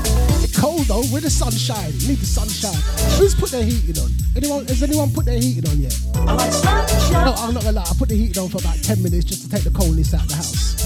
Cold 0.55 0.85
though, 0.87 1.03
with 1.11 1.23
the 1.23 1.29
sunshine. 1.29 1.91
Need 2.07 2.19
the 2.19 2.25
sunshine. 2.25 2.79
Who's 3.19 3.35
put 3.35 3.51
their 3.51 3.63
heating 3.63 4.01
on? 4.01 4.09
Anyone? 4.37 4.65
Has 4.67 4.81
anyone 4.81 5.11
put 5.11 5.25
their 5.25 5.37
heating 5.39 5.69
on 5.69 5.79
yet? 5.79 5.99
I 6.15 6.33
like 6.33 6.53
sunshine. 6.53 7.25
No, 7.25 7.33
I'm 7.33 7.53
not 7.53 7.63
gonna 7.63 7.75
lie. 7.75 7.83
I 7.83 7.93
put 7.97 8.07
the 8.07 8.15
heating 8.15 8.41
on 8.41 8.49
for 8.49 8.59
about 8.59 8.81
10 8.83 9.03
minutes 9.03 9.25
just 9.25 9.43
to 9.43 9.49
take 9.49 9.63
the 9.63 9.71
coldness 9.71 10.13
out 10.13 10.23
of 10.23 10.29
the 10.29 10.35
house. 10.35 10.80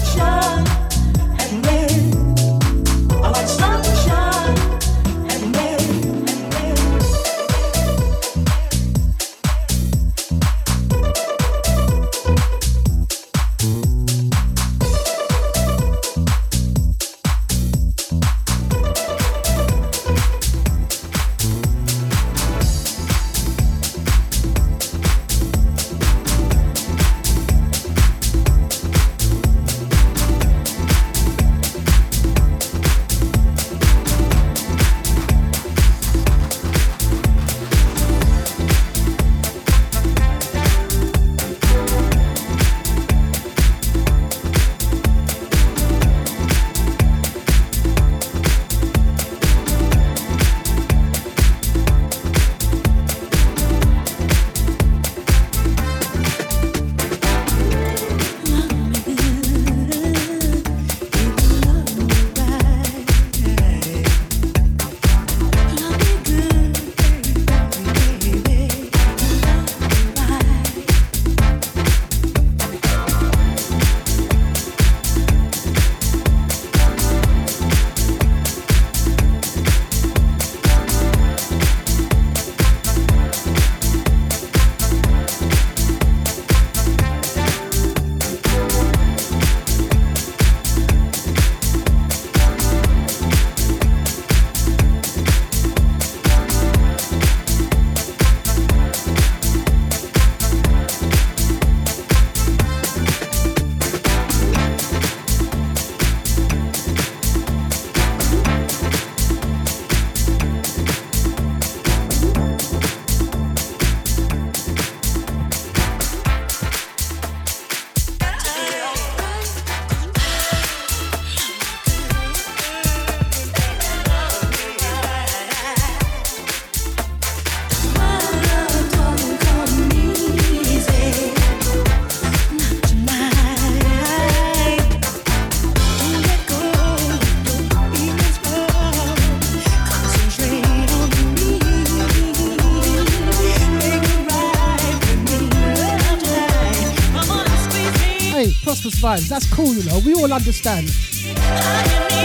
That's 149.06 149.46
cool, 149.54 149.72
you 149.72 149.84
know. 149.88 150.00
We 150.04 150.14
all 150.14 150.32
understand. 150.32 150.90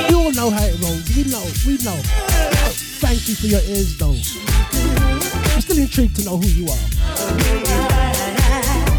We 0.09 0.15
all 0.15 0.31
know 0.31 0.49
how 0.49 0.65
it 0.65 0.81
rolls. 0.81 1.15
We 1.15 1.25
know. 1.29 1.45
We 1.67 1.77
know. 1.85 2.01
Thank 2.97 3.29
you 3.29 3.35
for 3.35 3.45
your 3.45 3.61
ears, 3.61 3.97
though. 3.99 4.17
I'm 5.53 5.61
still 5.61 5.77
intrigued 5.77 6.15
to 6.15 6.25
know 6.25 6.37
who 6.37 6.47
you 6.47 6.65
are. 6.65 6.85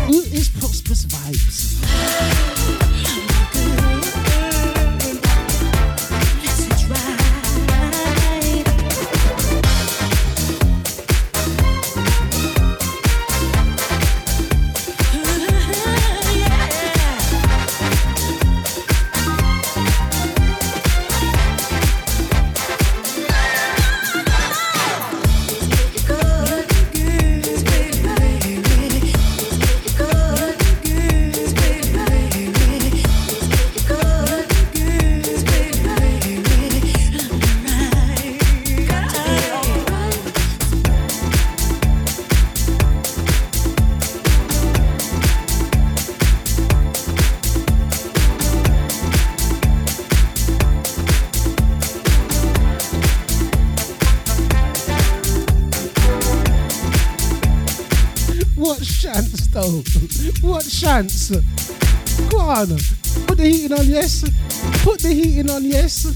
Who 0.07 0.21
is 0.31 0.49
Chance? 61.03 61.31
Go 62.31 62.39
on. 62.39 62.69
Put 63.27 63.39
the 63.39 63.45
heating 63.45 63.77
on, 63.77 63.85
yes. 63.87 64.23
Put 64.85 65.01
the 65.01 65.09
heating 65.09 65.51
on, 65.51 65.65
yes. 65.65 66.07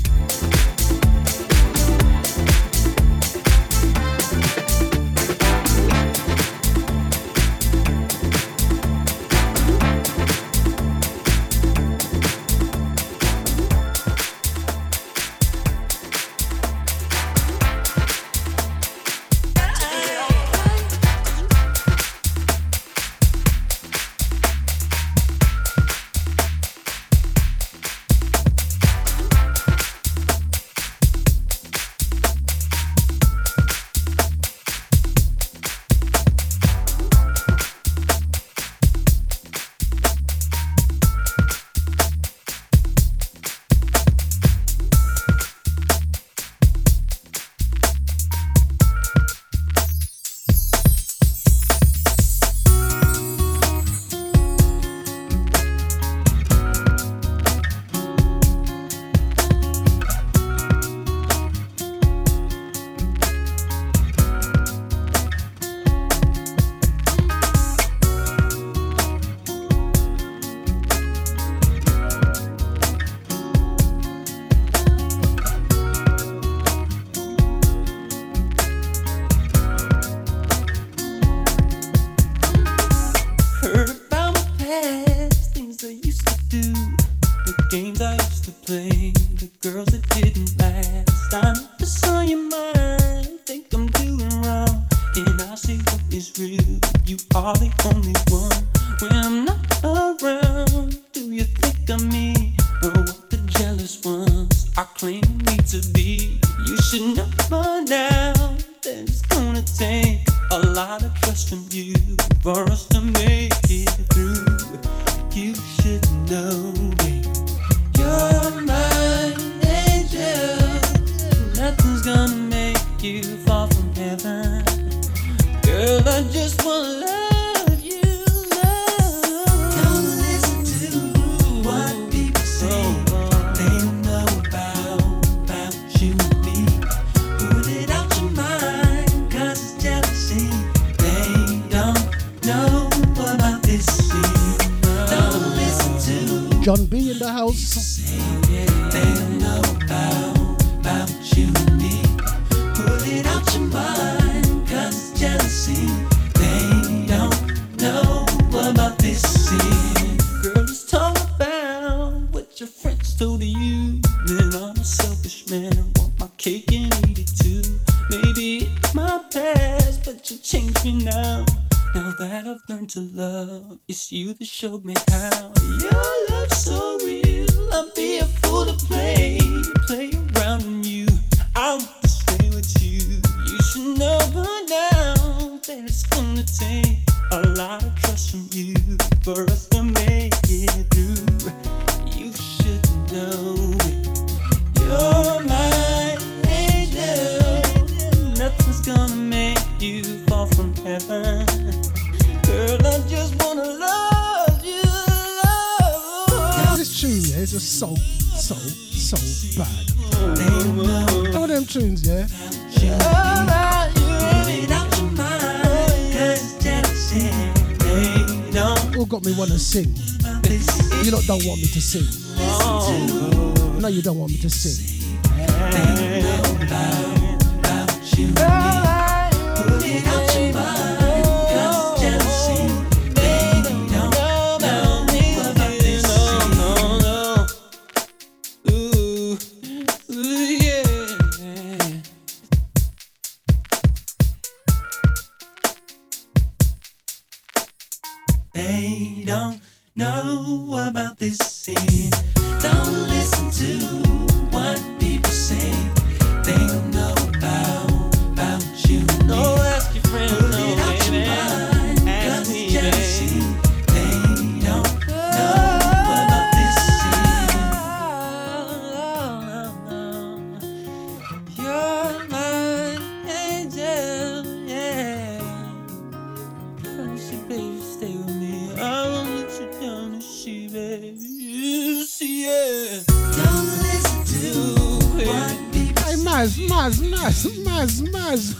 Maz, 287.77 288.01
Maz. 288.11 288.55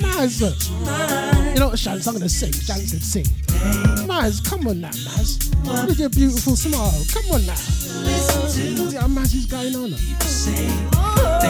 Maz. 0.00 0.40
You 1.52 1.60
know 1.60 1.68
what, 1.68 1.78
Shans? 1.78 2.06
I'm 2.08 2.14
going 2.14 2.22
to 2.22 2.28
sing. 2.30 2.52
Shans 2.52 2.90
said 2.90 3.02
sing. 3.02 3.26
Maz, 4.08 4.42
come 4.48 4.66
on 4.66 4.80
now, 4.80 4.88
Maz. 4.88 5.54
Look 5.66 5.90
at 5.90 5.98
your 5.98 6.08
beautiful 6.08 6.56
smile. 6.56 7.04
Come 7.12 7.32
on 7.32 7.44
now. 7.44 7.54
See 7.54 8.96
how 8.96 9.08
Maz 9.08 9.34
is 9.34 9.44
going 9.44 9.76
on. 9.76 9.92
Oh. 10.94 11.40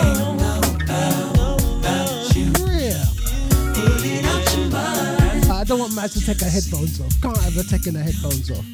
I 5.48 5.64
don't 5.64 5.78
want 5.78 5.92
Maz 5.92 6.12
to 6.14 6.20
take 6.26 6.40
her 6.40 6.50
headphones 6.50 7.00
off. 7.00 7.22
Can't 7.22 7.38
have 7.38 7.54
her 7.54 7.62
taking 7.62 7.94
her 7.94 8.02
headphones 8.02 8.50
off. 8.50 8.66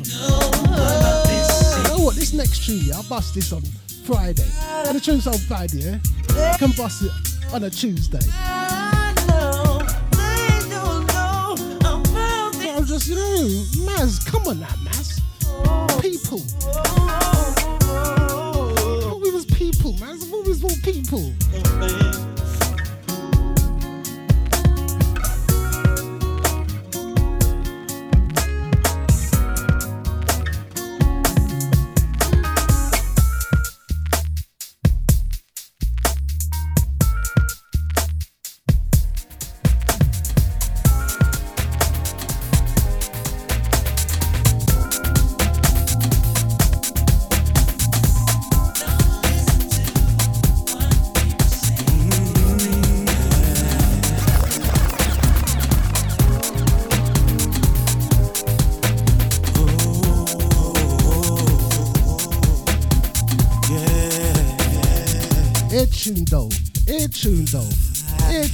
You 1.77 1.83
know 1.85 2.03
what? 2.03 2.15
This 2.15 2.33
next 2.33 2.65
tune, 2.65 2.81
yeah, 2.85 2.97
I'll 2.97 3.03
bust 3.03 3.35
this 3.35 3.53
on 3.53 3.63
Friday. 4.07 4.49
And 4.87 4.97
the 4.97 5.01
tune's 5.01 5.27
on 5.27 5.37
Friday, 5.47 5.81
yeah? 5.83 5.99
can 6.59 6.73
bust 6.77 7.03
it 7.03 7.13
on 7.53 7.65
a 7.65 7.71
Tuesday. 7.71 8.19
Know, 9.29 9.81
I'm 12.77 12.85
just, 12.87 13.09
you 13.09 13.17
know, 13.17 13.47
Maz, 13.87 14.25
come 14.25 14.47
on 14.47 14.61
now, 14.61 14.67
Maz. 14.85 15.21
People. 16.01 16.43
Oh, 17.93 18.75
oh, 18.79 19.21
we 19.23 19.31
was 19.31 19.45
people, 19.47 19.95
Maz. 19.95 20.25
We 20.31 20.41
was 20.49 20.63
all 20.65 20.77
people. 20.83 22.30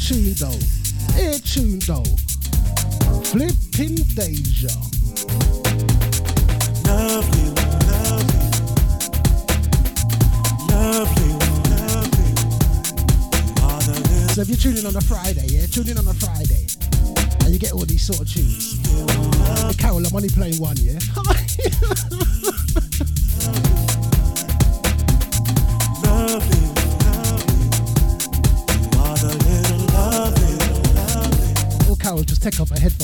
tuned 0.07 0.37
though. 0.37 1.19
Air 1.19 1.37
tuned 1.41 1.83
though. 1.83 2.05
Flipping 3.25 3.97
Deja. 4.15 4.71
Lovely. 6.87 7.57
So 14.31 14.43
if 14.43 14.49
you're 14.49 14.59
tuning 14.59 14.87
on 14.87 14.95
a 14.95 15.01
Friday, 15.01 15.47
yeah, 15.49 15.67
tune 15.67 15.89
in 15.89 15.99
on 15.99 16.07
a 16.07 16.15
Friday. 16.15 16.67
And 17.41 17.53
you 17.53 17.59
get 17.59 17.73
all 17.73 17.85
these 17.85 18.07
sort 18.07 18.21
of 18.21 18.33
tunes. 18.33 18.79
Hey, 18.87 19.75
Carol, 19.75 20.07
I'm 20.07 20.15
only 20.15 20.29
playing 20.29 20.61
one, 20.61 20.77
yeah? 20.77 20.99
Tech 32.47 32.59
Kopf 32.59 32.71
erhält 32.71 32.96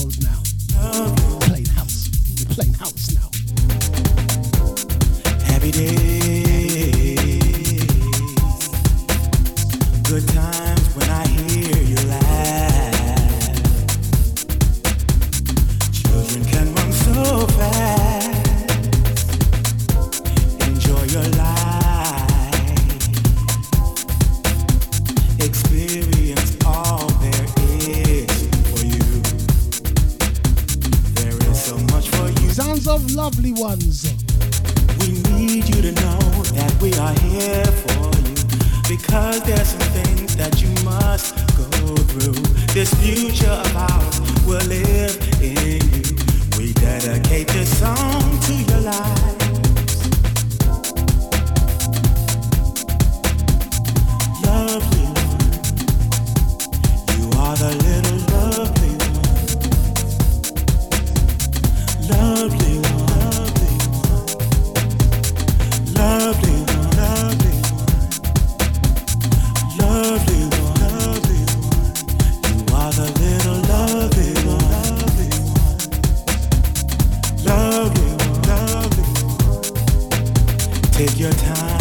Take 81.05 81.19
your 81.19 81.31
time. 81.31 81.72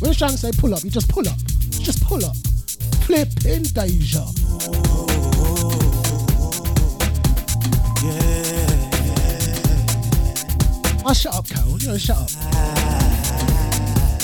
When 0.00 0.12
Shan 0.14 0.30
say 0.30 0.50
pull 0.52 0.74
up, 0.74 0.82
you 0.82 0.90
just 0.90 1.10
pull 1.10 1.28
up. 1.28 1.36
Just 1.72 2.02
pull 2.04 2.24
up. 2.24 2.34
Flipping 3.04 3.64
Deja. 3.64 4.24
Yeah. 8.02 8.70
I 11.06 11.12
shut 11.12 11.34
up, 11.34 11.46
Carol. 11.46 11.78
You 11.78 11.88
know, 11.88 11.98
shut 11.98 12.16
up. 12.16 12.30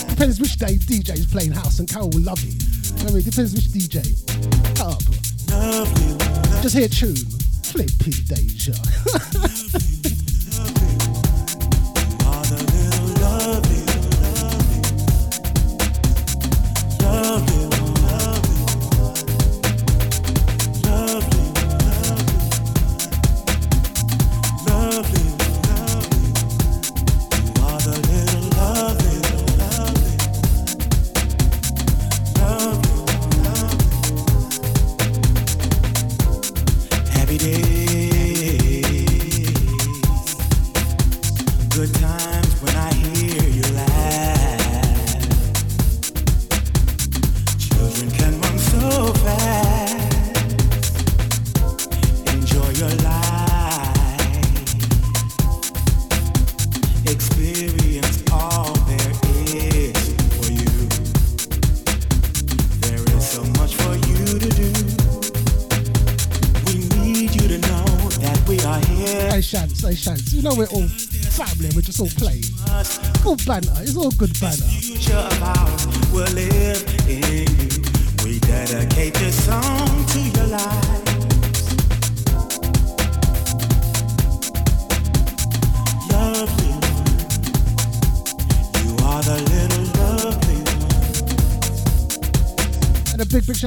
Depends 0.09 0.41
which 0.41 0.57
day 0.57 0.77
DJ 0.77 1.19
is 1.19 1.27
playing 1.27 1.53
house, 1.53 1.79
and 1.79 1.87
Carol 1.87 2.09
will 2.09 2.21
love 2.21 2.41
you. 2.41 2.59
I 3.07 3.11
mean, 3.11 3.23
depends 3.23 3.53
which 3.55 3.69
DJ. 3.69 4.03
Shut 4.79 4.95
up. 4.95 5.03
Just 6.63 6.75
hear 6.75 6.87
a 6.87 6.89
tune. 6.89 7.17
in 7.77 7.87
Deja. 8.25 8.73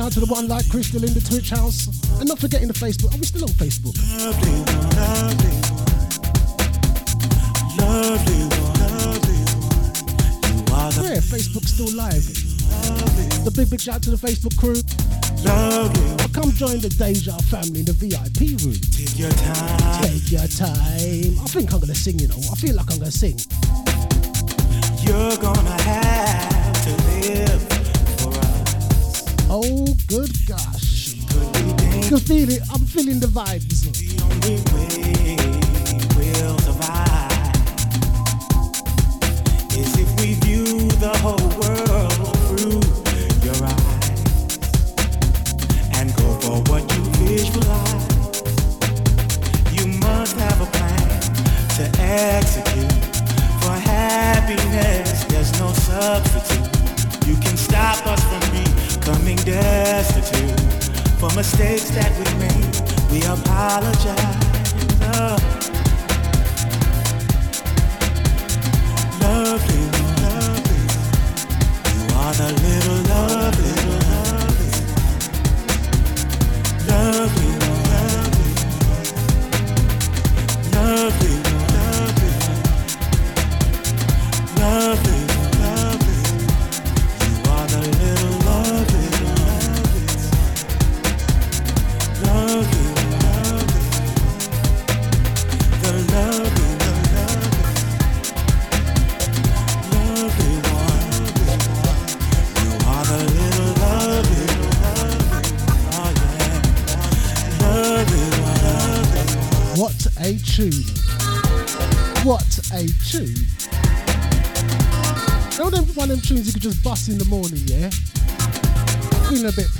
out 0.09 0.13
to 0.13 0.19
the 0.25 0.33
one 0.33 0.47
like 0.47 0.67
Crystal 0.69 1.03
in 1.03 1.13
the 1.13 1.21
Twitch 1.21 1.51
house. 1.51 1.85
And 2.19 2.27
not 2.27 2.39
forgetting 2.39 2.67
the 2.67 2.73
Facebook. 2.73 3.13
Are 3.13 3.17
we 3.17 3.25
still 3.25 3.43
on 3.43 3.53
Facebook? 3.53 3.93
Lovely, 4.17 4.57
lovely, 4.97 5.53
lovely, 10.73 11.09
yeah, 11.09 11.21
Facebook's 11.21 11.73
still 11.73 11.93
live. 11.95 12.25
The 13.45 13.51
big, 13.55 13.69
big 13.69 13.79
shout 13.79 13.95
out 13.95 14.03
to 14.03 14.11
the 14.11 14.17
Facebook 14.17 14.57
crew. 14.57 14.81
Well, 15.45 15.89
come 16.33 16.51
join 16.53 16.79
the 16.79 16.89
Deja 16.89 17.37
family 17.53 17.81
in 17.81 17.85
the 17.85 17.93
VIP 17.93 18.57
room. 18.65 18.81
Take 18.89 19.13
your 19.19 19.31
time. 19.31 20.01
Take 20.01 20.31
your 20.31 20.47
time. 20.49 21.37
I 21.37 21.47
think 21.53 21.71
I'm 21.71 21.79
going 21.79 21.93
to 21.93 21.95
sing, 21.95 22.17
you 22.17 22.27
know. 22.27 22.39
I 22.51 22.55
feel 22.55 22.75
like 22.75 22.89
I'm 22.89 22.97
going 22.97 23.11
to 23.11 23.17
sing. 23.17 23.37
You're 25.05 25.37
going 25.37 25.65
to 25.65 25.83
have 25.85 25.98
feel 32.29 32.49
it. 32.51 32.61
I'm 32.71 32.85
feeling 32.85 33.19
the 33.19 33.25
vibes. 33.25 33.78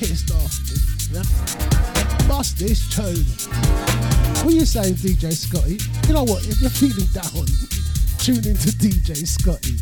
getting 0.10 0.16
started. 0.16 0.80
Bust 2.28 2.58
this 2.58 2.90
tune. 2.90 3.26
What 4.44 4.54
are 4.54 4.58
you 4.58 4.66
saying, 4.66 4.96
DJ 4.96 5.32
Scotty? 5.32 5.78
You 6.08 6.14
know 6.14 6.24
what? 6.24 6.46
If 6.48 6.62
you're 6.62 6.70
feeling 6.70 7.08
down, 7.14 7.24
tune 8.18 8.38
into 8.38 8.70
DJ 8.78 9.28
Scotty. 9.28 9.78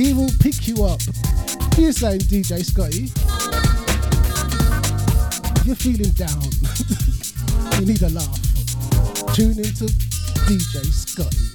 He 0.00 0.12
will 0.14 0.30
pick 0.40 0.66
you 0.66 0.84
up. 0.84 1.00
What 1.02 1.78
are 1.78 1.82
you 1.82 1.92
saying, 1.92 2.20
DJ 2.20 2.64
Scotty? 2.64 3.10
You're 5.64 5.76
feeling 5.76 6.12
down. 6.12 6.42
you 7.80 7.86
need 7.86 8.02
a 8.02 8.10
laugh. 8.10 9.34
Tune 9.34 9.58
into 9.58 9.86
DJ 10.46 10.84
Scotty. 10.86 11.47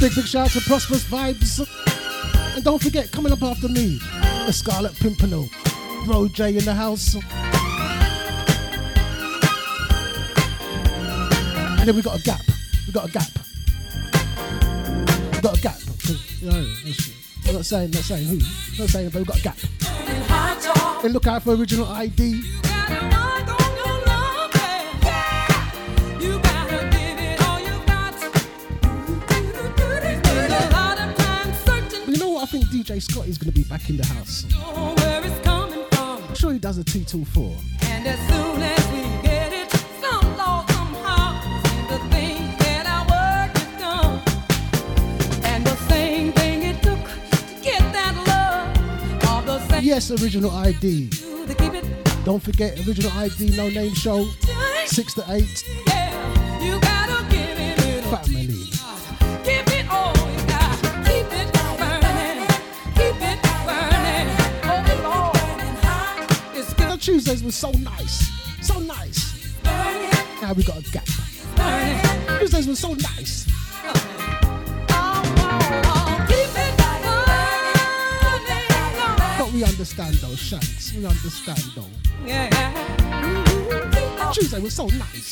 big, 0.00 0.14
big 0.14 0.26
shout 0.26 0.46
out 0.46 0.52
to 0.52 0.60
Prosperous 0.62 1.04
Vibes. 1.04 1.60
And 2.54 2.64
don't 2.64 2.82
forget, 2.82 3.12
coming 3.12 3.32
up 3.32 3.42
after 3.42 3.68
me, 3.68 3.98
the 4.46 4.52
Scarlet 4.52 4.94
Pimpernel, 4.94 5.46
Bro 6.06 6.28
J 6.28 6.56
in 6.56 6.64
the 6.64 6.72
house. 6.72 7.16
And 11.78 11.86
then 11.86 11.94
we 11.94 12.00
got 12.00 12.18
a 12.18 12.22
gap. 12.22 12.40
We 12.86 12.94
got 12.94 13.08
a 13.10 13.12
gap. 13.12 13.28
We 15.34 15.40
got 15.42 15.58
a 15.58 15.60
gap. 15.60 15.76
You 16.40 16.50
know, 16.50 16.66
I'm 17.48 17.54
not 17.54 17.66
saying, 17.66 17.90
not 17.90 18.02
saying 18.02 18.26
who, 18.26 18.38
not 18.78 18.88
saying, 18.88 19.10
but 19.10 19.18
we 19.18 19.24
got 19.24 19.38
a 19.38 19.42
gap. 19.42 19.58
And 21.04 21.12
look 21.12 21.26
out 21.26 21.42
for 21.42 21.54
original 21.54 21.86
ID. 21.86 22.59
going 33.40 33.52
to 33.52 33.58
be 33.58 33.64
back 33.64 33.88
in 33.88 33.96
the 33.96 34.04
house. 34.04 34.44
I'm 34.54 36.34
sure 36.34 36.52
he 36.52 36.58
does 36.58 36.76
a 36.76 36.84
224. 36.84 37.56
And 37.84 38.06
as 38.06 38.18
soon 38.28 38.60
as 38.60 38.92
we 38.92 39.00
get 39.22 39.50
it, 39.54 39.70
some 39.98 40.36
law 40.36 40.66
somehow, 40.68 41.40
that 41.88 42.02
work 43.08 43.56
is. 43.56 44.20
And 45.46 45.64
the 45.64 45.76
same 45.88 46.32
thing 46.32 46.64
it 46.64 46.82
took 46.82 46.98
to 46.98 47.62
get 47.62 47.80
that 47.94 48.14
love. 48.28 49.68
The 49.68 49.80
yes, 49.82 50.10
original 50.10 50.50
ID. 50.50 51.08
Don't 52.24 52.42
forget, 52.42 52.78
original 52.86 53.10
ID, 53.12 53.56
no 53.56 53.70
name 53.70 53.94
show, 53.94 54.28
6 54.84 55.14
to 55.14 55.24
8. 55.28 55.64
was 67.50 67.56
so 67.56 67.72
nice. 67.72 68.30
So 68.62 68.78
nice. 68.78 69.56
Now 69.64 70.52
we 70.52 70.62
got 70.62 70.78
a 70.78 70.82
gap. 70.92 71.04
These 72.38 72.52
days 72.52 72.68
was 72.68 72.78
so 72.78 72.94
nice. 72.94 73.44
But 79.36 79.52
we 79.52 79.64
understand 79.64 80.14
though, 80.22 80.36
Shanks. 80.36 80.94
We 80.94 81.04
understand 81.04 81.64
though. 81.74 81.90
Yeah. 82.24 82.50
Tuesday 84.32 84.60
was 84.60 84.74
so 84.74 84.86
nice. 84.86 85.29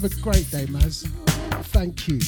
Have 0.00 0.12
a 0.18 0.22
great 0.22 0.50
day, 0.50 0.64
Maz. 0.64 1.06
Thank 1.74 2.08
you. 2.08 2.20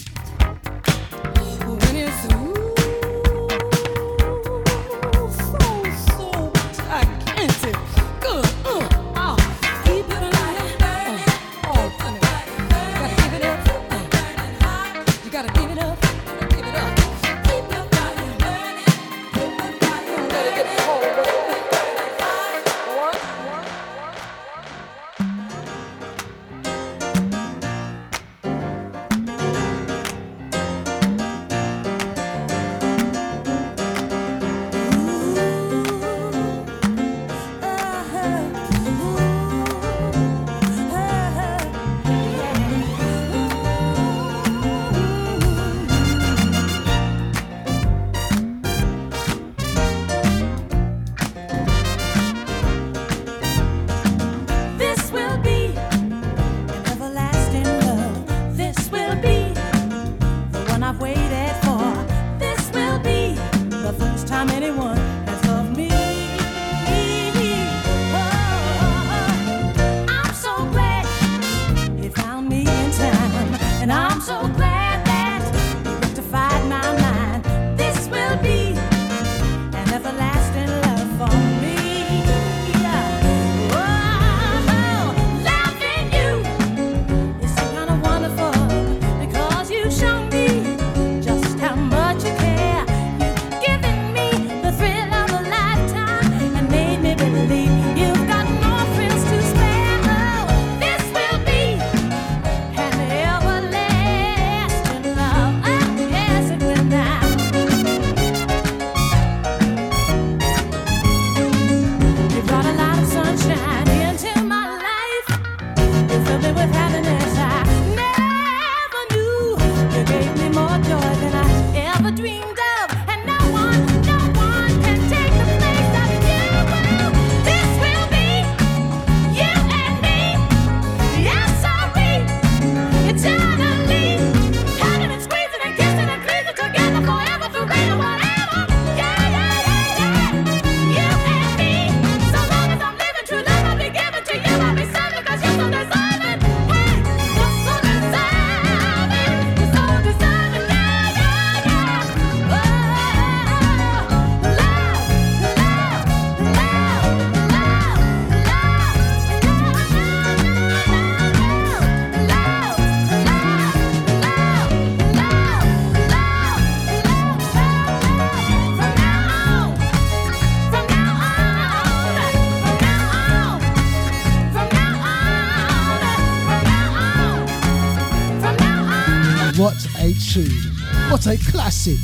out 181.26 181.34
a 181.34 181.50
classic, 181.50 181.98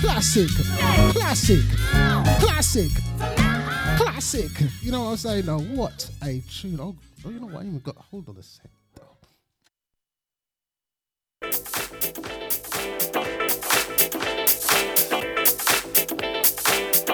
classic, 0.00 0.48
classic, 1.12 1.60
classic, 2.40 2.90
classic. 3.96 4.50
You 4.82 4.92
know 4.92 5.04
what 5.04 5.10
I'm 5.10 5.16
saying? 5.16 5.46
Now, 5.46 5.58
what 5.60 6.10
a 6.22 6.42
tune! 6.50 6.78
Oh, 6.80 6.94
oh 7.24 7.30
you 7.30 7.40
know 7.40 7.46
what? 7.46 7.62
I 7.62 7.66
even 7.66 7.78
got 7.80 7.96
hold 7.96 8.28
on 8.28 8.36
a 8.36 8.42
sec. 8.42 8.66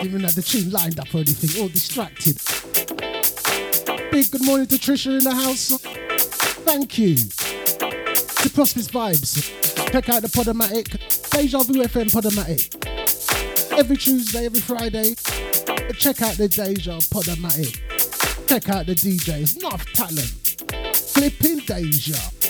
Even 0.04 0.22
had 0.22 0.32
the 0.32 0.42
tune 0.42 0.70
lined 0.70 0.98
up 0.98 1.14
or 1.14 1.18
anything, 1.18 1.62
all 1.62 1.68
distracted. 1.68 2.38
Big 4.10 4.30
good 4.30 4.44
morning 4.44 4.66
to 4.66 4.76
Trisha 4.76 5.18
in 5.18 5.24
the 5.24 5.34
house. 5.34 5.78
Thank 6.64 6.98
you. 6.98 7.14
The 7.14 8.50
Prosperous 8.52 8.88
Vibes. 8.88 9.62
Check 9.92 10.08
out 10.08 10.22
the 10.22 10.28
Podomatic. 10.28 11.11
Deja 11.32 11.62
Vu 11.62 11.82
FM 11.82 12.10
Podomatic. 12.12 12.68
Every 13.78 13.96
Tuesday, 13.96 14.44
every 14.44 14.60
Friday, 14.60 15.14
check 15.98 16.20
out 16.20 16.36
the 16.36 16.46
Deja 16.46 16.98
Podomatic. 17.08 17.80
Check 18.46 18.68
out 18.68 18.84
the 18.84 18.94
DJs, 18.94 19.62
not 19.62 19.80
talent. 19.94 20.28
Flipping 20.94 21.60
Deja. 21.60 22.41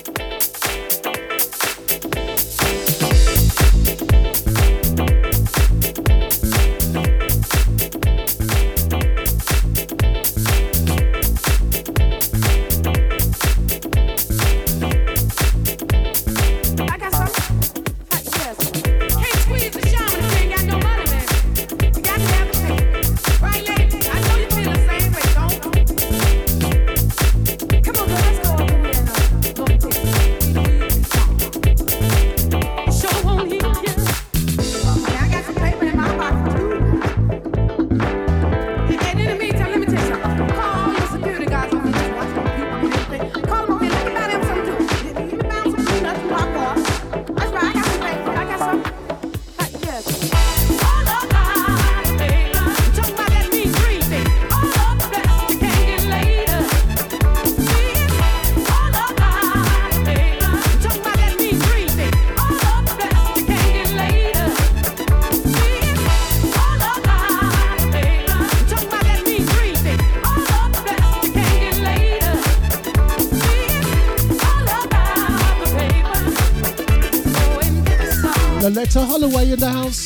Peter 78.92 79.06
Holloway 79.06 79.50
in 79.52 79.58
the 79.58 79.70
house. 79.70 80.01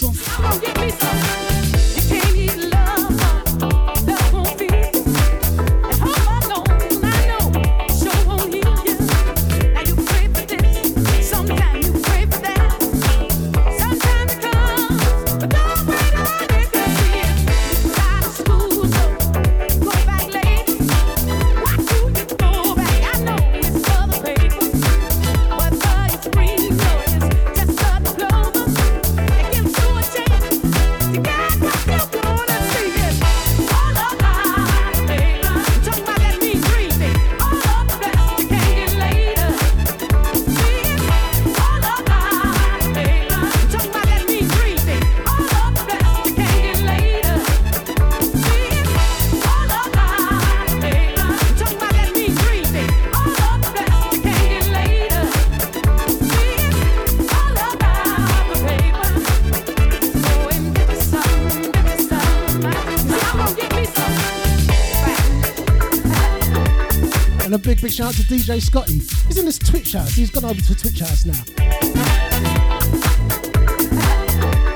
DJ 68.26 68.60
Scotty. 68.60 68.98
He's 69.28 69.38
in 69.38 69.46
his 69.46 69.58
Twitch 69.58 69.92
house. 69.92 70.10
He's 70.10 70.30
gone 70.30 70.44
over 70.44 70.60
to 70.60 70.74
Twitch 70.74 70.98
house 70.98 71.24
now. 71.24 71.44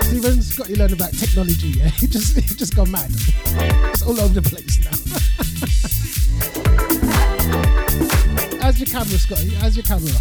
See, 0.02 0.40
Scotty 0.40 0.76
learned 0.76 0.92
about 0.92 1.12
technology, 1.12 1.68
yeah, 1.68 1.88
he 1.98 2.06
just 2.06 2.36
he 2.36 2.54
just 2.54 2.76
gone 2.76 2.90
mad. 2.92 3.10
It's 3.90 4.02
all 4.02 4.20
over 4.20 4.40
the 4.40 4.42
place 4.42 4.78
now. 4.84 4.90
How's 8.62 8.78
your 8.78 8.86
camera, 8.86 9.18
Scotty? 9.18 9.50
How's 9.50 9.76
your 9.76 9.84
camera? 9.84 10.12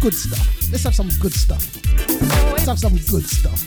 good 0.00 0.14
stuff. 0.14 0.72
Let's 0.72 0.84
have 0.84 0.94
some 0.94 1.08
good 1.20 1.32
stuff. 1.32 1.76
Let's 2.52 2.66
have 2.66 2.78
some 2.78 2.96
good 3.10 3.24
stuff. 3.26 3.60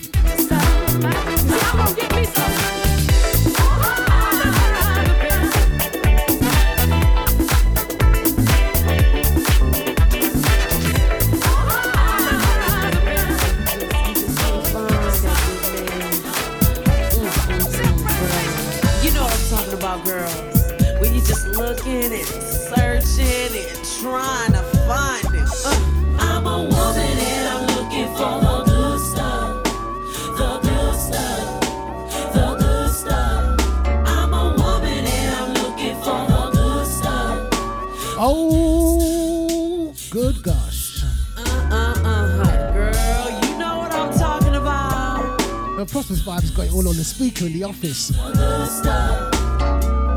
all 46.84 46.90
on 46.90 46.98
the 46.98 47.04
speaker 47.04 47.46
in 47.46 47.54
the 47.54 47.64
office. 47.64 48.12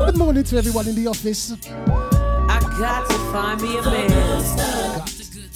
Good 0.05 0.17
morning 0.17 0.43
to 0.43 0.57
everyone 0.57 0.87
in 0.87 0.95
the 0.95 1.07
office. 1.07 1.53
I 1.53 2.59
got 2.79 3.09
to 3.09 3.17
find 3.31 3.61
me 3.61 3.77
a 3.77 3.81
man. 3.83 5.05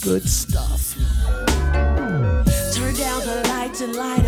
Good 0.01 0.27
stuff. 0.27 0.95
Turn 2.73 2.93
down 2.95 3.21
the 3.25 3.43
lights 3.49 3.81
and 3.81 3.95
light. 3.95 4.20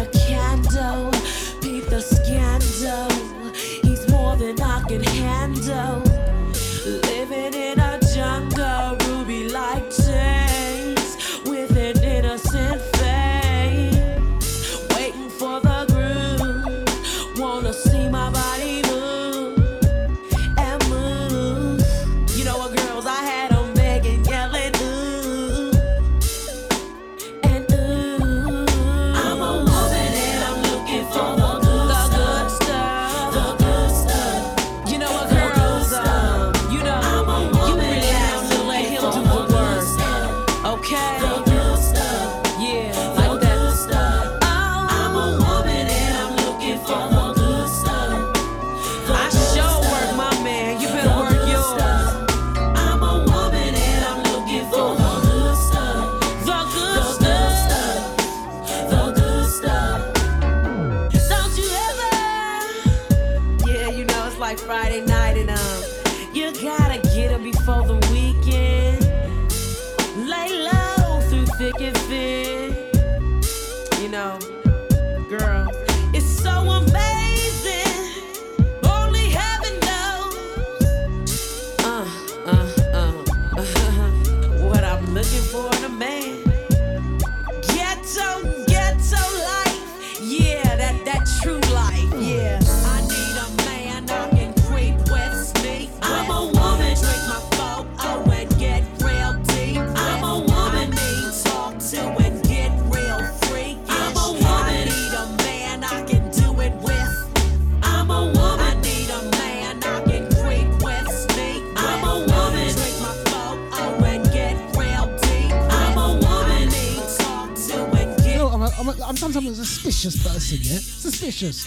suspicious 120.09 120.33
person, 120.33 120.57
yeah? 120.63 120.79
Suspicious. 120.79 121.65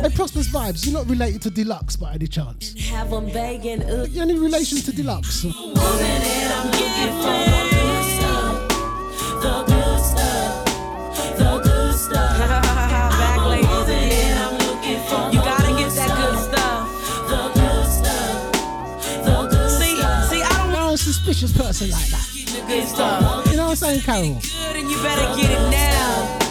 Hey, 0.00 0.08
Prosperous 0.14 0.48
Vibes, 0.48 0.86
you're 0.86 0.94
not 0.94 1.06
related 1.08 1.42
to 1.42 1.50
Deluxe 1.50 1.96
by 1.96 2.14
any 2.14 2.26
chance. 2.26 2.72
Have 2.88 3.10
them 3.10 3.26
begging. 3.26 3.82
You're 3.82 4.22
only 4.22 4.38
relation 4.38 4.78
to 4.78 4.92
Deluxe. 4.92 5.44
suspicious 20.96 21.52
person 21.52 21.90
like 21.90 22.08
that. 22.08 23.50
You 23.50 23.56
know 23.56 23.64
what 23.64 23.70
I'm 23.70 23.76
saying, 23.76 24.00
Carol? 24.00 24.40
Good 24.40 24.76
and 24.76 24.90
you 24.90 24.96
better 25.02 25.36
get 25.36 25.50
it 25.50 25.70
now. 25.70 26.45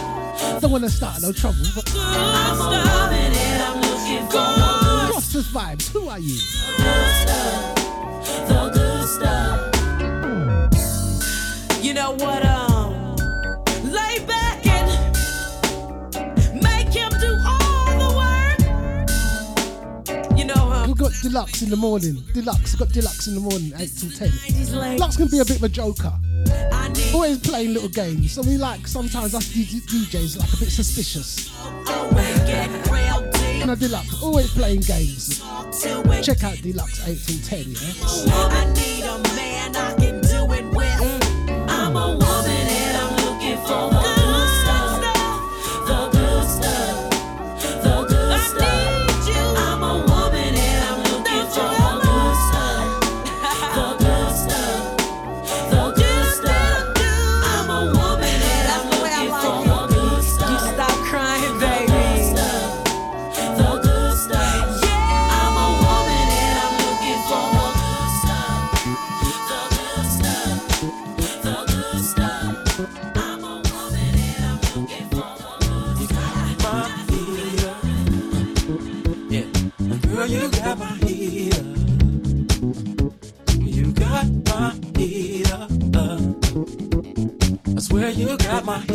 I 0.56 0.60
don't 0.60 0.72
want 0.72 0.86
to 0.86 0.90
start 0.90 1.22
no 1.22 1.34
trouble. 1.34 1.66
But 1.76 1.92
I'm 1.98 2.58
a 2.58 2.64
woman 2.64 3.34
and 3.34 3.62
I'm 3.62 3.82
looking 3.82 4.26
for 4.30 4.38
more. 4.38 5.10
Roster's 5.12 5.50
vibes. 5.52 5.90
Who 5.90 6.08
are 6.08 6.18
you? 6.18 6.38
The 6.38 6.78
good 6.78 7.14
stuff. 7.22 7.76
The 8.48 8.70
good 8.74 9.06
stuff. 9.10 9.76
You 11.84 11.94
know 11.94 12.12
what? 12.12 12.46
Um, 12.46 13.18
lay 13.92 14.20
back 14.26 14.66
and 14.66 14.88
make 16.64 16.94
him 16.94 17.10
do 17.20 17.38
all 17.46 17.98
the 18.00 18.16
work. 18.16 18.60
You 20.38 20.46
know. 20.46 20.72
Um, 20.72 20.88
we 20.90 20.96
got 20.96 21.12
deluxe 21.22 21.64
in 21.64 21.70
the 21.70 21.76
morning. 21.76 22.24
Deluxe. 22.34 22.72
We 22.74 22.80
got 22.80 22.94
deluxe 22.94 23.28
in 23.28 23.36
the 23.36 23.42
morning, 23.42 23.74
eight 23.78 23.92
till 24.00 24.10
ten. 24.10 24.32
Deluxe 24.72 25.18
can 25.18 25.28
be 25.28 25.40
a 25.40 25.46
bit 25.46 25.58
of 25.58 25.64
a 25.64 25.70
joker 25.70 26.14
always 27.14 27.40
playing 27.40 27.74
little 27.74 27.90
games. 27.90 28.32
So 28.34 28.42
we 28.42 28.58
like 28.58 28.88
sometimes 28.88 29.34
us 29.34 29.46
DJs 29.48 30.38
like 30.38 30.54
a 30.54 30.58
bit 30.58 30.70
suspicious. 30.70 31.52
And 33.62 33.72
I 33.72 33.76
Deluxe 33.76 34.22
always 34.22 34.52
playing 34.52 34.82
games. 34.82 35.42
Check 36.22 36.44
out 36.44 36.58
Deluxe 36.62 37.08
8 37.08 37.18
till 37.26 37.40
10, 37.42 37.72
yeah? 37.72 37.94
I'm 41.68 41.96
a 41.96 42.08
woman 42.08 42.48
and 42.48 42.98
I'm 42.98 43.16
looking 43.26 43.58
for 43.66 44.05
my 88.66 88.95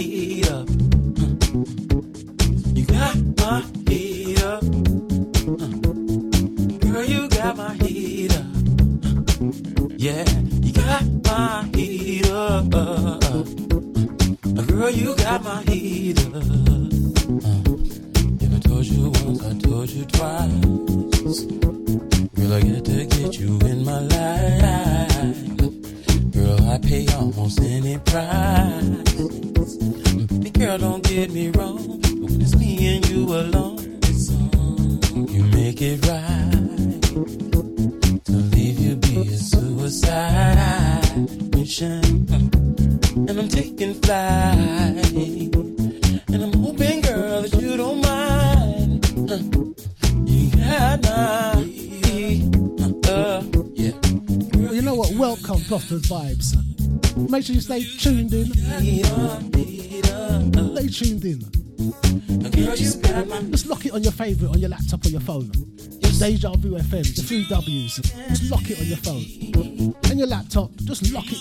The 66.61 67.23
three 67.27 67.47
W's. 67.49 67.97
Just 68.29 68.51
lock 68.51 68.69
it 68.69 68.79
on 68.79 68.87
your 68.87 68.99
phone. 68.99 69.95
And 70.11 70.19
your 70.19 70.29
laptop, 70.29 70.71
just 70.85 71.11
lock 71.13 71.25
it. 71.29 71.39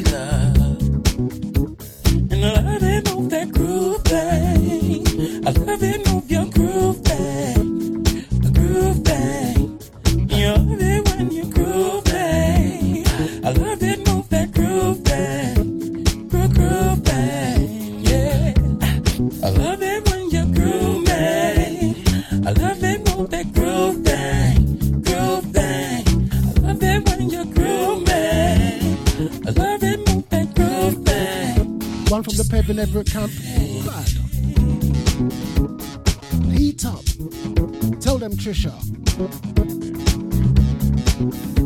And 0.00 0.29
Pevin 32.90 33.06
camp. 33.12 33.30
Bad. 33.86 34.08
Heat 36.58 36.84
up. 36.84 37.04
Tell 38.00 38.18
them 38.18 38.32
Trisha. 38.32 38.72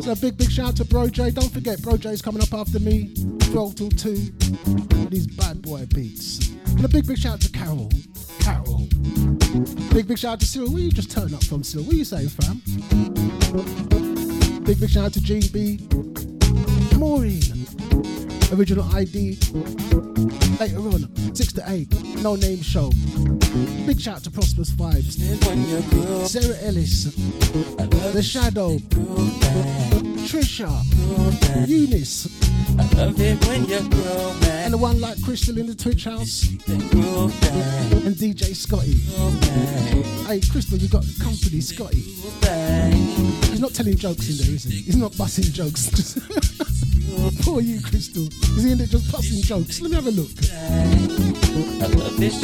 So 0.02 0.12
a 0.12 0.16
big, 0.16 0.36
big 0.36 0.51
shout 0.51 0.68
out 0.68 0.76
to 0.76 0.84
Bro 0.84 1.09
J. 1.09 1.30
Don't 1.30 1.51
forget, 1.51 1.80
Bro 1.80 1.98
J's 1.98 2.20
coming 2.20 2.42
up 2.42 2.52
after 2.52 2.78
me, 2.78 3.14
12 3.40 3.74
till 3.74 3.88
2, 3.90 4.10
with 4.10 5.10
these 5.10 5.26
bad 5.26 5.62
boy 5.62 5.86
beats. 5.94 6.51
And 6.66 6.84
a 6.84 6.88
big, 6.88 7.06
big 7.06 7.16
shout 7.18 7.34
out 7.34 7.40
to 7.40 7.51
Carol. 7.51 7.90
Carol. 8.40 8.86
Big, 9.94 10.06
big 10.06 10.18
shout 10.18 10.34
out 10.34 10.40
to 10.40 10.46
Cyril. 10.46 10.72
Where 10.72 10.82
you 10.82 10.90
just 10.90 11.10
turn 11.10 11.32
up 11.32 11.44
from, 11.44 11.62
Cyril? 11.62 11.86
What 11.86 11.96
you 11.96 12.05
saying, 12.05 12.28
fam? 12.28 12.60
Big, 14.64 14.78
big 14.78 14.90
shout 14.90 15.06
out 15.06 15.12
to 15.14 15.22
Gene 15.22 15.48
B. 15.52 15.88
Maureen. 16.98 17.40
Original 18.52 18.84
ID. 18.94 19.38
Later 20.60 20.78
on, 20.78 21.09
6 21.35 21.52
to 21.55 21.62
8. 21.66 22.23
No 22.23 22.36
name 22.36 22.62
show. 22.62 22.90
Big 23.86 24.01
shout 24.01 24.16
out 24.16 24.24
to 24.24 24.31
Prosperous 24.31 24.70
Vibes. 24.70 25.19
Sarah 26.28 26.56
Ellis. 26.62 27.05
The 28.12 28.23
Shadow. 28.23 28.78
Trisha. 30.28 30.70
Eunice. 31.66 32.27
And 32.78 34.73
the 34.73 34.78
one 34.78 35.01
like 35.01 35.20
Crystal 35.24 35.59
in 35.59 35.66
the 35.66 35.74
Twitch 35.74 36.05
house. 36.05 36.48
And 36.69 38.15
DJ 38.15 38.55
Scotty. 38.55 39.01
Hey, 40.27 40.40
Crystal, 40.48 40.78
you 40.78 40.89
got 40.89 41.05
company, 41.20 41.61
Scotty. 41.61 42.01
He's 43.51 43.61
not 43.61 43.74
telling 43.74 43.97
jokes 43.97 44.31
in 44.31 44.36
there, 44.36 44.55
is 44.55 44.65
he? 44.65 44.82
He's 44.82 44.97
not 44.97 45.16
busting 45.19 45.52
jokes. 45.52 46.19
Poor 47.42 47.60
you, 47.60 47.80
Crystal. 47.80 48.26
Is 48.56 48.64
he 48.64 48.72
in 48.72 48.78
there 48.78 48.86
just 48.86 49.10
busting 49.10 49.42
jokes? 49.42 49.80
Let 49.80 49.90
me 49.90 49.96
have 49.96 50.06
a 50.06 50.10
look. 50.10 50.30
I 51.80 51.86
love 51.96 52.16
this 52.18 52.34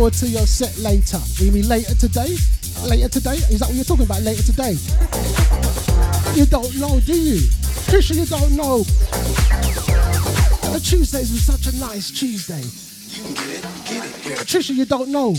forward 0.00 0.14
to 0.14 0.28
your 0.28 0.46
set 0.46 0.78
later? 0.78 1.18
What 1.18 1.40
you 1.40 1.52
mean 1.52 1.68
later 1.68 1.94
today? 1.94 2.34
Later 2.88 3.10
today? 3.10 3.34
Is 3.52 3.60
that 3.60 3.68
what 3.68 3.74
you're 3.74 3.84
talking 3.84 4.06
about? 4.06 4.22
Later 4.22 4.42
today? 4.42 4.72
You 6.34 6.46
don't 6.46 6.74
know, 6.80 6.98
do 7.00 7.12
you? 7.12 7.36
Trisha, 7.84 8.16
you 8.16 8.24
don't 8.24 8.56
know. 8.56 8.78
The 10.72 10.80
Tuesdays 10.80 11.30
was 11.30 11.44
such 11.44 11.66
a 11.66 11.76
nice 11.78 12.10
Tuesday. 12.10 12.62
Get 13.34 13.46
it, 13.46 14.24
get 14.24 14.40
it, 14.40 14.46
Trisha, 14.48 14.74
you 14.74 14.86
don't 14.86 15.10
know. 15.10 15.34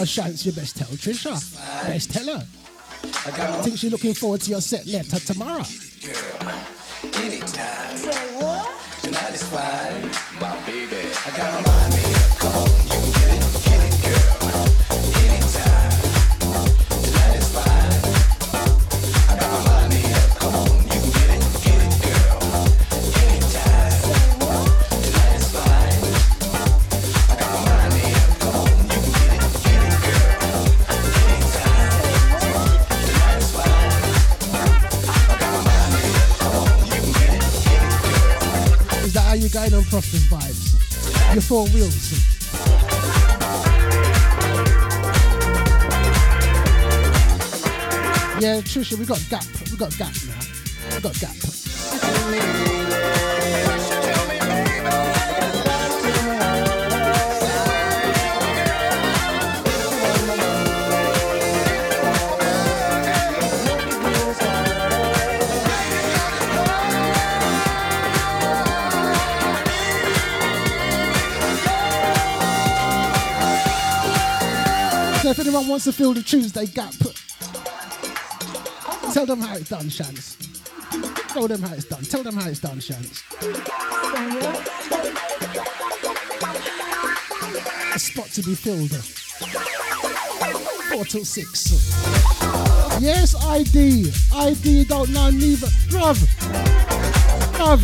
A 0.00 0.06
chance 0.06 0.44
you 0.44 0.50
best 0.50 0.76
tell 0.76 0.88
Trisha. 0.88 1.38
Best 1.86 2.10
tell 2.10 2.26
her. 2.36 2.44
I 3.04 3.62
think 3.62 3.78
she's 3.78 3.92
looking 3.92 4.14
forward 4.14 4.40
to 4.40 4.50
your 4.50 4.60
set 4.60 4.86
later 4.86 5.20
tomorrow. 5.20 5.62
Yeah, 48.40 48.60
Trisha, 48.60 48.96
we 48.96 49.04
got 49.04 49.20
gap. 49.28 49.44
We 49.68 49.76
got 49.76 49.90
gap 49.98 50.14
now. 50.28 50.38
We 50.94 51.00
got 51.00 51.18
gap. 51.18 52.57
Anyone 75.58 75.70
wants 75.70 75.86
to 75.86 75.92
fill 75.92 76.14
the 76.14 76.22
Tuesday 76.22 76.66
gap, 76.66 76.92
tell 79.12 79.26
them 79.26 79.40
how 79.40 79.56
it's 79.56 79.68
done, 79.68 79.88
Shans. 79.88 80.36
Tell 81.30 81.48
them 81.48 81.60
how 81.62 81.74
it's 81.74 81.84
done. 81.84 82.04
Tell 82.04 82.22
them 82.22 82.36
how 82.36 82.48
it's 82.48 82.60
done, 82.60 82.78
Shans. 82.78 83.24
A 87.92 87.98
spot 87.98 88.26
to 88.26 88.42
be 88.44 88.54
filled. 88.54 88.94
Four 90.92 91.04
till 91.04 91.24
six. 91.24 91.72
Yes, 93.00 93.34
ID. 93.44 94.12
ID 94.32 94.84
don't 94.84 95.10
know 95.10 95.30
neither. 95.30 95.66
Bruv. 95.90 96.24
Bruv. 97.58 97.82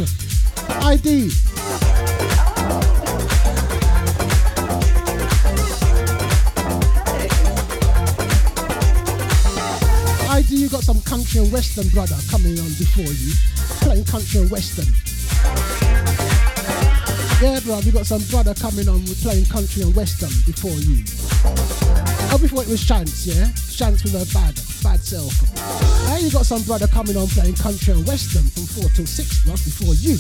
ID, 0.84 1.28
country 11.34 11.46
and 11.46 11.52
western 11.52 11.88
brother 11.88 12.16
coming 12.30 12.58
on 12.60 12.70
before 12.78 13.10
you, 13.10 13.34
playing 13.82 14.04
country 14.04 14.40
and 14.40 14.50
western. 14.52 14.86
Yeah, 17.42 17.58
bro, 17.58 17.80
we 17.84 17.90
got 17.90 18.06
some 18.06 18.22
brother 18.30 18.54
coming 18.54 18.88
on 18.88 19.00
with 19.02 19.20
playing 19.20 19.46
country 19.46 19.82
and 19.82 19.94
western 19.96 20.30
before 20.46 20.78
you. 20.86 21.02
Oh, 22.30 22.38
before 22.40 22.62
it 22.62 22.68
was 22.68 22.86
Chance, 22.86 23.26
yeah? 23.26 23.50
Chance 23.66 24.04
with 24.04 24.14
her 24.14 24.26
bad, 24.30 24.54
bad 24.84 25.00
self. 25.02 25.34
Now 26.06 26.18
you 26.18 26.30
got 26.30 26.46
some 26.46 26.62
brother 26.62 26.86
coming 26.86 27.16
on 27.16 27.26
playing 27.26 27.56
country 27.56 27.94
and 27.94 28.06
western 28.06 28.46
from 28.54 28.66
4 28.82 28.90
till 28.90 29.06
6, 29.06 29.44
bro, 29.44 29.52
before 29.54 29.94
you. 29.98 30.14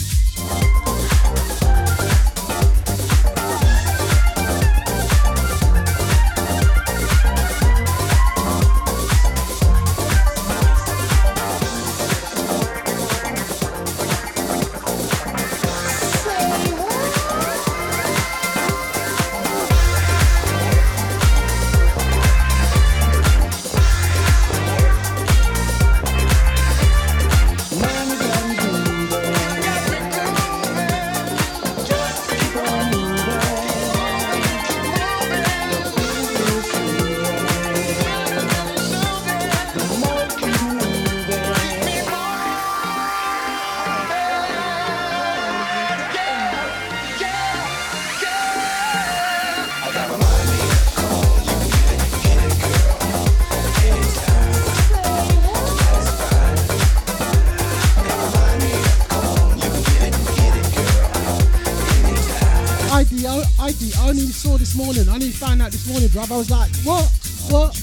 This 64.64 64.76
morning. 64.76 65.06
I 65.10 65.12
only 65.12 65.28
find 65.28 65.60
out 65.60 65.72
this 65.72 65.86
morning, 65.86 66.08
bruv. 66.08 66.32
I 66.32 66.38
was 66.38 66.50
like, 66.50 66.70
what? 66.88 67.04
What? 67.52 67.76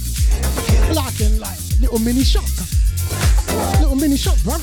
In 1.22 1.40
like 1.40 1.60
little 1.80 2.00
mini 2.00 2.24
shock. 2.24 2.50
Little 3.80 3.96
mini 3.96 4.18
shock, 4.18 4.38
bruv. 4.38 4.62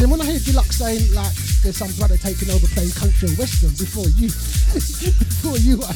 Then 0.00 0.10
when 0.10 0.20
I 0.20 0.24
hear 0.26 0.38
Deluxe 0.40 0.76
saying 0.76 1.14
like 1.14 1.32
there's 1.62 1.78
some 1.78 1.92
brother 1.92 2.18
taking 2.18 2.50
over 2.50 2.66
playing 2.76 2.90
country 2.90 3.28
and 3.30 3.38
western 3.38 3.70
before 3.70 4.08
you, 4.20 4.28
before 4.76 5.56
you, 5.56 5.80
I 5.82 5.92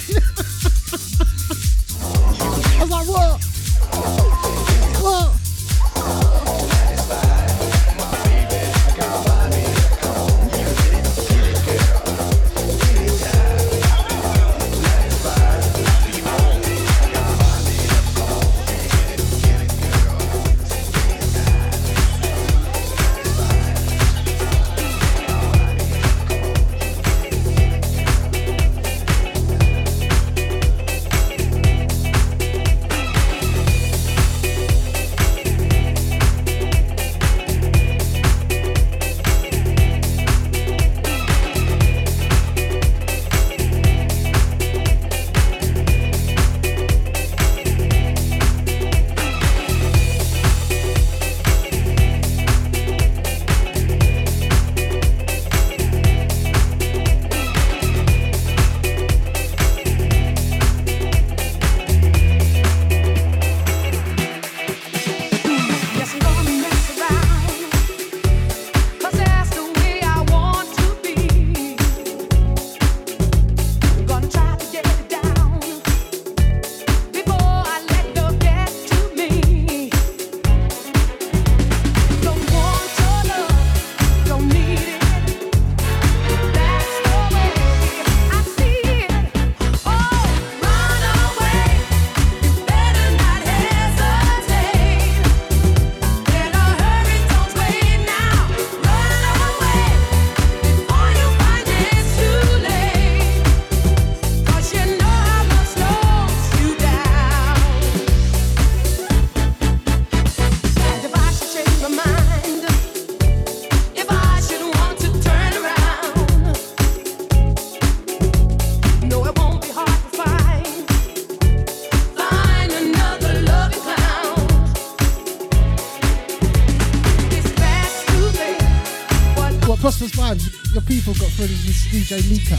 DJ 132.08 132.24
Mika. 132.30 132.56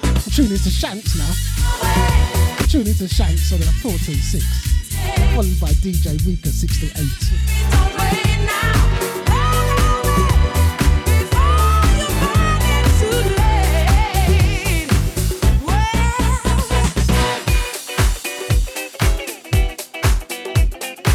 I'm 0.00 0.30
tuning 0.32 0.56
to 0.56 0.70
Shanks 0.70 1.16
now. 1.18 1.34
I'm 2.58 2.66
tuning 2.66 2.94
to 2.94 3.06
Shanks 3.06 3.52
on 3.52 3.60
the 3.60 3.66
4 3.66 3.90
till 3.90 4.14
6. 4.14 4.42
Followed 5.34 5.60
by 5.60 5.68
DJ 5.82 6.16
Mika 6.26 6.48
6 6.48 6.80
to 6.80 6.86
8. 6.86 6.96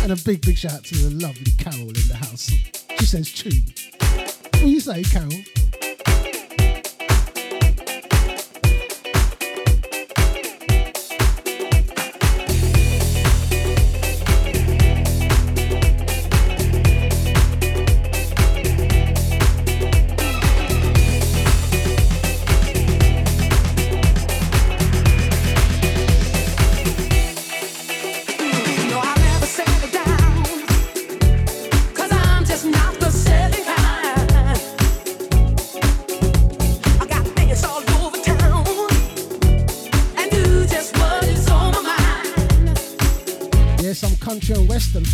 And 0.03 0.11
a 0.11 0.15
big, 0.23 0.41
big 0.45 0.55
shout 0.55 0.73
out 0.73 0.83
to 0.83 0.95
the 0.95 1.09
lovely 1.15 1.51
Carol 1.57 1.87
in 1.87 2.07
the 2.07 2.15
house. 2.15 2.51
She 2.99 3.05
says 3.07 3.31
tune. 3.31 3.73
What 4.61 4.69
you 4.69 4.79
say, 4.79 5.01
Carol? 5.01 5.31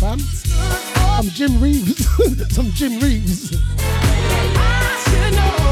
Some 0.08 1.28
Jim 1.34 1.60
Reeves. 1.60 2.08
I'm 2.58 2.70
Jim 2.70 2.98
Reeves. 2.98 3.50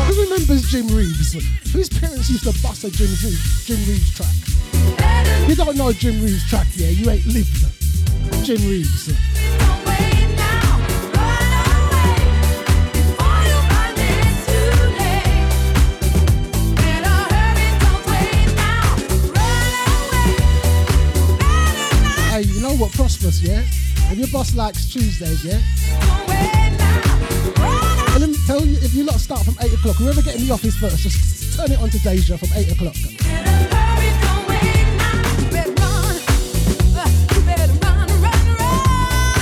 Who 0.08 0.22
remembers 0.24 0.68
Jim 0.68 0.88
Reeves? 0.88 1.32
Whose 1.72 1.88
parents 1.88 2.28
used 2.28 2.44
to 2.44 2.52
bust 2.62 2.84
a 2.84 2.90
Jim 2.90 3.08
Reeves, 3.24 3.64
Jim 3.64 3.78
Reeves 3.88 4.14
track? 4.14 5.48
You 5.48 5.54
don't 5.54 5.74
know 5.78 5.90
Jim 5.90 6.20
Reeves 6.20 6.46
track, 6.50 6.66
yeah? 6.74 6.88
You 6.88 7.08
ain't 7.08 7.24
lived. 7.24 7.64
Jim 8.44 8.60
Reeves. 8.68 9.06
Hey, 22.28 22.42
you 22.42 22.60
know 22.60 22.76
what? 22.76 22.92
Prosperous, 22.92 23.40
yeah? 23.40 23.64
If 24.08 24.18
your 24.18 24.28
boss 24.28 24.54
likes 24.54 24.86
Tuesdays, 24.92 25.44
yeah? 25.44 25.60
Don't 26.00 26.28
wait 26.28 26.78
now, 26.78 28.12
Tell 28.12 28.22
him, 28.22 28.34
tell 28.46 28.64
you, 28.64 28.78
if 28.78 28.94
you 28.94 29.04
lot 29.04 29.20
start 29.20 29.44
from 29.44 29.56
8 29.60 29.72
o'clock, 29.74 29.96
whoever 29.96 30.22
get 30.22 30.36
in 30.36 30.46
the 30.46 30.52
office 30.52 30.76
first, 30.76 30.98
just 30.98 31.56
turn 31.56 31.72
it 31.72 31.80
on 31.80 31.90
to 31.90 31.98
Deja 31.98 32.36
from 32.36 32.48
8 32.54 32.72
o'clock. 32.72 32.94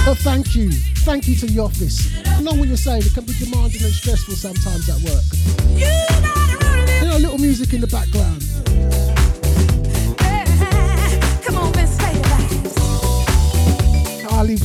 But 0.04 0.18
thank 0.18 0.54
you. 0.54 0.70
Thank 1.04 1.28
you 1.28 1.34
to 1.36 1.46
the 1.46 1.60
office. 1.60 2.12
I 2.26 2.40
know 2.40 2.52
what 2.54 2.68
you're 2.68 2.76
saying. 2.76 3.02
It 3.04 3.14
can 3.14 3.24
be 3.24 3.32
demanding 3.34 3.82
and 3.82 3.92
stressful 3.92 4.34
sometimes 4.34 4.88
at 4.88 5.00
work. 5.00 5.24
You 5.76 5.86
gotta 6.08 6.64
run 6.64 6.88
it, 6.88 7.02
You 7.02 7.08
know, 7.08 7.16
a 7.16 7.18
little 7.18 7.38
music 7.38 7.72
in 7.72 7.80
the 7.80 7.86
background. 7.86 8.53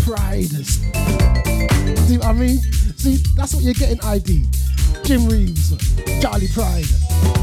Pride. 0.10 0.50
See 0.50 2.18
what 2.18 2.26
I 2.26 2.34
mean? 2.34 2.58
See, 2.98 3.18
that's 3.36 3.54
what 3.54 3.64
you're 3.64 3.76
getting 3.76 4.02
ID. 4.02 4.48
Jim 5.04 5.28
Reeves, 5.28 5.78
Charley 6.20 6.48
Pride. 6.48 7.39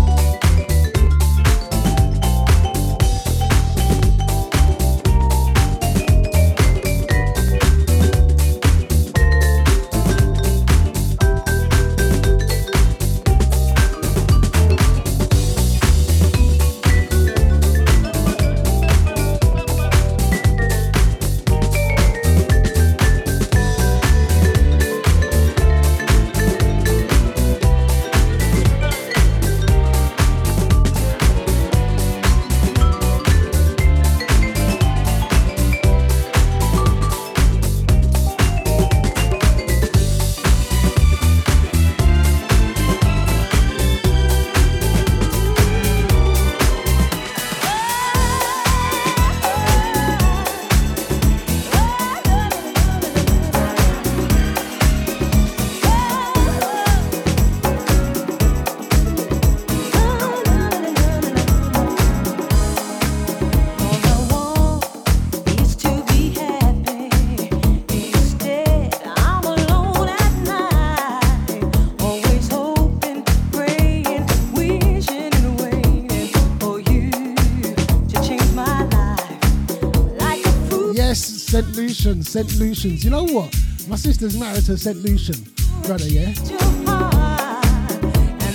St. 82.36 82.60
Lucians. 82.60 83.02
You 83.02 83.08
know 83.08 83.24
what? 83.24 83.48
My 83.88 83.96
sister's 83.96 84.38
married 84.38 84.66
to 84.66 84.76
St. 84.76 84.98
Lucian 84.98 85.42
brother, 85.86 86.06
yeah? 86.06 86.34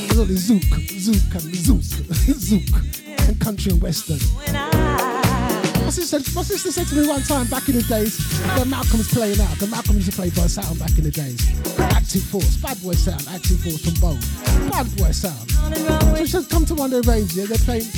There's 0.05 0.19
all 0.19 0.25
this 0.25 0.51
Zouk, 0.51 0.69
Zouk 1.01 1.33
and 1.33 1.49
Zouk, 1.51 1.81
Zouk, 2.37 3.27
and 3.27 3.41
country 3.41 3.71
and 3.71 3.81
western. 3.81 4.19
My 4.53 5.89
sister, 5.89 6.17
my 6.35 6.43
sister 6.43 6.71
said 6.71 6.85
to 6.89 6.95
me 6.95 7.07
one 7.07 7.23
time 7.23 7.47
back 7.47 7.69
in 7.69 7.75
the 7.75 7.81
days, 7.81 8.21
when 8.55 8.69
Malcolm's 8.69 9.11
playing 9.11 9.41
out, 9.41 9.57
the 9.57 9.65
Malcolm 9.65 9.95
used 9.95 10.11
to 10.11 10.15
play 10.15 10.29
for 10.29 10.41
a 10.41 10.49
sound 10.49 10.77
back 10.77 10.95
in 10.99 11.03
the 11.03 11.09
days. 11.09 11.41
Active 11.79 12.21
Force, 12.21 12.57
Bad 12.57 12.79
Boy 12.83 12.93
Sound, 12.93 13.25
Active 13.33 13.61
Force 13.61 13.83
from 13.83 13.99
Bone. 13.99 14.69
Bad 14.69 14.95
Boy 14.95 15.09
Sound. 15.09 15.49
So 15.49 16.15
she 16.17 16.27
said, 16.27 16.47
come 16.51 16.65
to 16.65 16.75
one 16.75 16.93
of 16.93 17.01
the 17.01 17.11
raves, 17.11 17.35
yeah, 17.35 17.47
they're 17.47 17.57
playing 17.57 17.89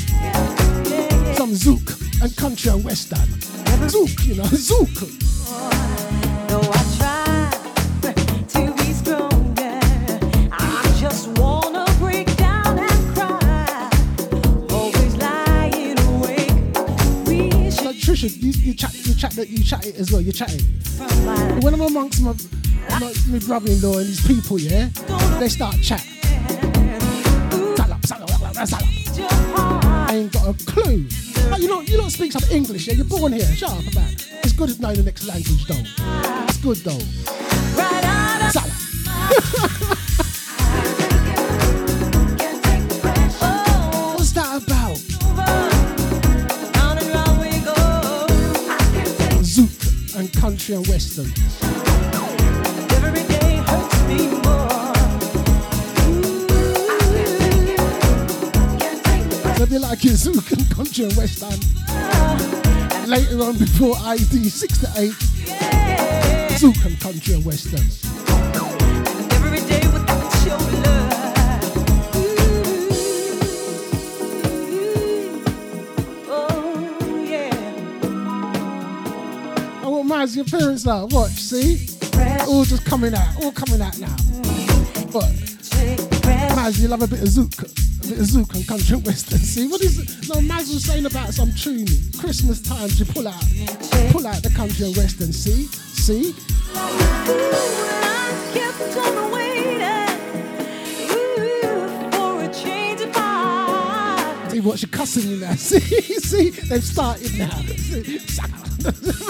some 1.36 1.52
Zouk 1.52 2.24
and 2.24 2.34
country 2.38 2.72
and 2.72 2.86
western. 2.86 3.28
Zouk, 3.90 4.26
you 4.26 4.36
know, 4.36 4.44
Zouk. 4.48 5.23
You, 18.44 18.52
you 18.52 18.74
chat, 18.74 18.94
you 18.94 19.16
chat 19.16 19.36
you 19.38 19.64
chat 19.64 19.86
it 19.86 19.96
as 19.96 20.12
well. 20.12 20.22
You 20.22 20.34
chat 20.34 20.54
it. 20.54 21.64
When 21.64 21.74
I'm 21.74 21.82
amongst 21.82 22.22
my 22.22 22.34
my, 23.00 23.14
my 23.30 23.40
brother-in-law 23.40 24.00
and 24.00 24.08
his 24.08 24.22
people, 24.28 24.60
yeah, 24.60 24.90
they 25.40 25.48
start 25.48 25.82
chat. 25.82 26.06
I 30.06 30.16
ain't 30.16 30.34
got 30.34 30.48
a 30.48 30.66
clue. 30.66 31.08
Like, 31.50 31.62
you 31.62 31.68
don't 31.68 31.88
you 31.88 31.98
don't 31.98 32.10
speak 32.10 32.34
some 32.34 32.44
English, 32.52 32.88
yeah? 32.88 32.96
You're 32.96 33.06
born 33.06 33.32
here. 33.32 33.46
Shut 33.46 33.72
up 33.72 33.92
about. 33.92 34.12
it. 34.12 34.30
It's 34.44 34.54
good 34.54 34.80
knowing 34.80 34.98
the 34.98 35.04
next 35.04 35.26
language, 35.26 35.66
though. 35.66 35.84
It's 36.48 36.58
good 36.58 36.78
though. 36.78 38.13
country 50.64 50.76
and 50.76 50.88
western. 50.88 51.26
It'll 59.62 59.82
like 59.82 60.00
country 60.74 61.06
and 61.06 61.16
west 61.18 61.44
end. 61.44 63.10
Later 63.10 63.44
on, 63.44 63.58
before 63.58 63.96
ID 64.04 64.48
6 64.48 64.78
to 64.80 64.88
8, 64.96 65.12
Yazuka 66.50 67.02
country 67.02 67.34
and 67.34 67.44
western. 67.44 67.82
And 69.20 69.34
every 69.34 69.60
day 69.68 69.86
without 69.88 70.46
your 70.46 70.58
love. 70.58 71.03
Your 80.36 80.46
parents 80.46 80.88
are? 80.88 81.06
Watch, 81.08 81.32
see? 81.34 81.88
All 82.48 82.66
just 82.66 82.86
coming 82.86 83.14
out, 83.14 83.44
all 83.44 83.52
coming 83.52 83.82
out 83.82 83.96
now. 84.00 84.08
What? 85.12 85.30
Maz, 86.56 86.80
you 86.82 86.88
love 86.88 87.04
a 87.04 87.08
bit 87.08 87.22
of 87.22 87.28
Zouk. 87.28 87.60
A 87.60 88.08
bit 88.08 88.18
of 88.18 88.26
Zouk 88.26 88.56
and 88.56 88.68
Country 88.68 88.98
Western. 89.06 89.38
See, 89.38 89.68
what 89.68 89.82
is 89.82 90.00
it? 90.00 90.28
No, 90.30 90.36
Maz 90.42 90.74
was 90.74 90.86
saying 90.86 91.06
about 91.06 91.36
some 91.36 91.52
tuning. 91.54 91.86
Christmas 92.18 92.62
times, 92.64 93.00
you 93.00 93.06
pull 93.06 93.28
out, 93.28 93.44
pull 94.12 94.26
out 94.26 94.42
the 94.42 94.52
Country 94.56 94.88
and 94.88 94.98
Western. 94.98 95.32
See? 95.32 95.68
See? 95.68 96.34
See 104.50 104.60
what 104.60 104.82
you're 104.82 104.90
cussing 104.90 105.30
you 105.30 105.38
now. 105.42 105.54
See, 105.56 105.80
see, 105.80 106.50
they've 106.50 106.84
started 106.84 107.38
now. 107.38 107.50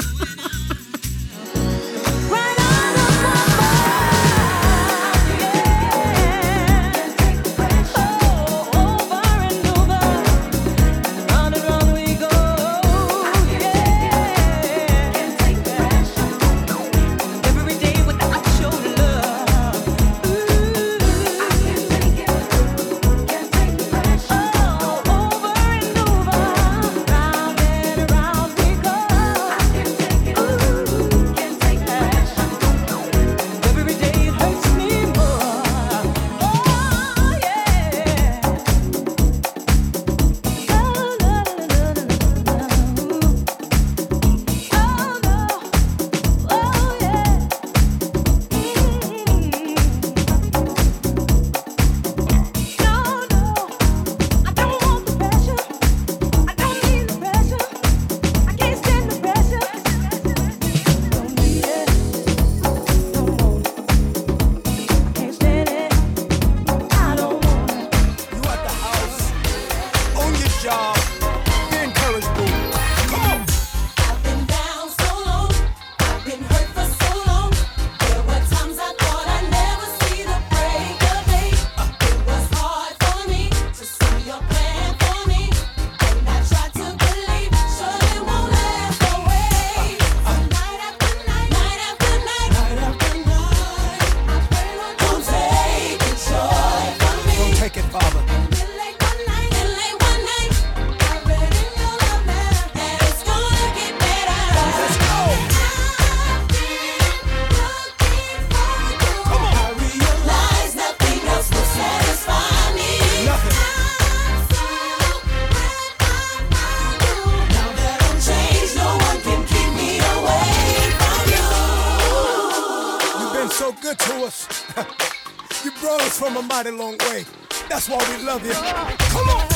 mighty 126.54 126.70
long 126.70 126.96
way. 127.10 127.26
That's 127.68 127.90
why 127.90 127.98
we 128.10 128.24
love 128.24 128.46
you. 128.46 128.54
Come 128.54 129.28
on. 129.30 129.48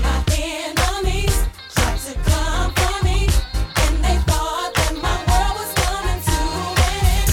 My 0.00 0.22
enemies 0.30 1.36
tried 1.74 1.98
to 2.06 2.14
come 2.30 2.70
for 2.78 3.04
me, 3.04 3.26
and 3.82 3.94
they 4.04 4.16
thought 4.30 4.70
that 4.78 4.94
my 5.02 5.16
world 5.26 5.54
was 5.58 5.72
coming 5.82 6.20
to 6.30 6.38
an 6.86 7.02
end. 7.18 7.30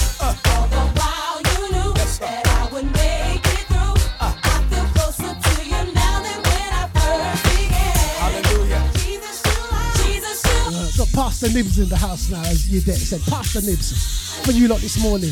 All 0.50 0.66
the 0.74 0.82
while 0.98 1.38
you 1.46 1.60
knew 1.74 1.92
that 1.94 2.42
I 2.58 2.68
would 2.72 2.90
make 2.98 3.46
it 3.46 3.64
through. 3.70 3.98
I 4.18 4.56
feel 4.68 4.86
closer 4.96 5.30
to 5.46 5.52
you 5.62 5.80
now 5.94 6.16
than 6.26 6.38
when 6.48 6.70
I 6.82 6.84
first 6.98 7.42
began. 7.54 8.18
Hallelujah. 8.24 8.82
Jesus, 8.98 9.38
you 9.46 9.58
are. 9.78 9.94
Jesus, 10.02 10.38
you 10.42 10.74
Uh, 10.74 11.06
got 11.06 11.08
Pastor 11.14 11.48
Nibs 11.54 11.78
in 11.78 11.88
the 11.88 11.96
house 11.96 12.30
now, 12.30 12.42
as 12.50 12.68
you 12.68 12.80
did 12.80 12.98
said. 12.98 13.22
Pastor 13.30 13.60
Nibs, 13.60 14.42
for 14.44 14.50
you 14.50 14.66
lot 14.66 14.80
this 14.80 14.98
morning. 14.98 15.30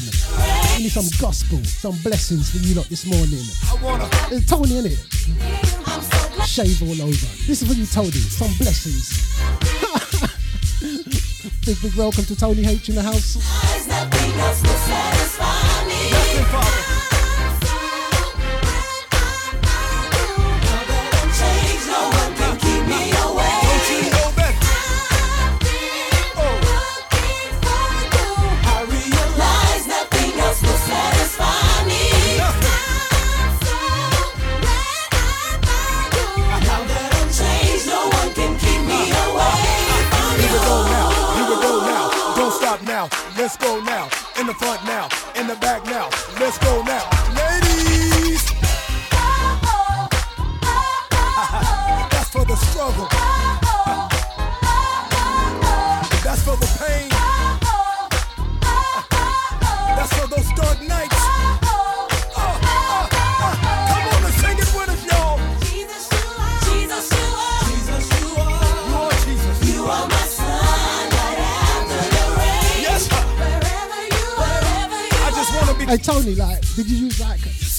We 0.77 0.83
need 0.83 0.93
some 0.93 1.09
gospel, 1.19 1.65
some 1.65 1.97
blessings 2.05 2.51
for 2.51 2.59
you 2.59 2.75
lot 2.75 2.85
this 2.91 3.07
morning. 3.07 3.41
I 3.65 3.83
wanna. 3.83 4.05
It's 4.31 4.45
Tony, 4.45 4.77
innit? 4.77 4.99
So. 6.37 6.45
Shave 6.45 6.83
all 6.83 7.01
over. 7.01 7.27
This 7.47 7.63
is 7.63 7.69
what 7.69 7.79
you 7.79 7.87
told 7.87 8.13
him. 8.13 8.21
Some 8.21 8.53
blessings. 8.59 9.41
big, 11.65 11.81
big 11.81 11.97
welcome 11.97 12.25
to 12.27 12.37
Tony 12.37 12.67
H 12.67 12.91
in 12.91 12.95
the 12.95 13.03
house. 13.03 13.37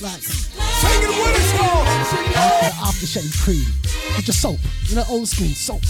Use 0.02 0.04
like, 0.04 0.58
like 0.58 0.74
Sing 0.78 1.04
it 1.04 1.10
with 1.10 1.38
us, 1.38 1.54
y'all. 1.54 1.86
uh, 2.36 2.88
aftershave 2.88 3.44
cream 3.44 3.66
with 4.16 4.28
your 4.28 4.34
soap? 4.34 4.60
You 4.86 4.96
know, 4.96 5.04
old 5.10 5.28
school 5.28 5.48
soap. 5.48 5.82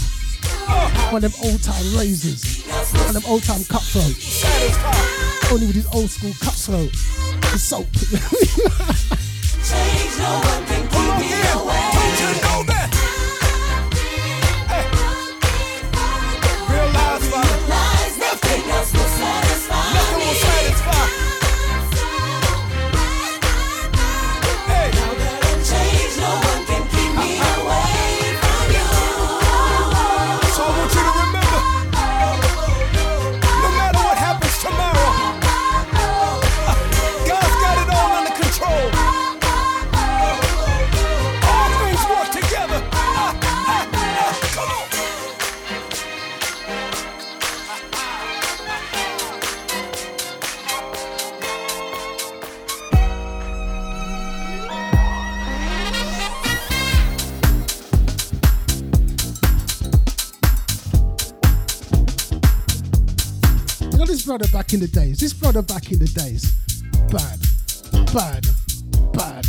One 1.12 1.24
of 1.24 1.32
them 1.32 1.40
old 1.44 1.62
time 1.62 1.84
razors. 1.96 2.64
One 2.94 3.08
of 3.08 3.14
them 3.14 3.24
old 3.26 3.42
time 3.42 3.64
cutthroat. 3.64 4.16
Satisfied. 4.16 5.52
Only 5.52 5.66
with 5.66 5.76
his 5.76 5.86
old 5.94 6.10
school 6.10 6.32
cutthroat. 6.40 6.92
The 7.52 7.58
soap. 7.58 7.88
change, 9.64 10.18
no 10.18 10.40
one 10.40 10.64
can 10.66 10.82
keep 10.88 11.12
me 11.20 11.32
away. 11.52 11.90
Don't 11.92 12.18
you 12.20 12.42
know 12.42 12.62
that? 12.64 12.77
Back 64.68 64.74
in 64.74 64.80
the 64.80 64.88
days. 64.88 65.18
This 65.18 65.32
brother 65.32 65.62
back 65.62 65.90
in 65.92 65.98
the 65.98 66.04
days. 66.08 66.52
Bad, 67.10 67.40
bad, 68.12 68.46
bad. 69.14 69.44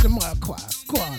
Jamiroquai, 0.00 0.86
go 0.86 1.00
on. 1.02 1.18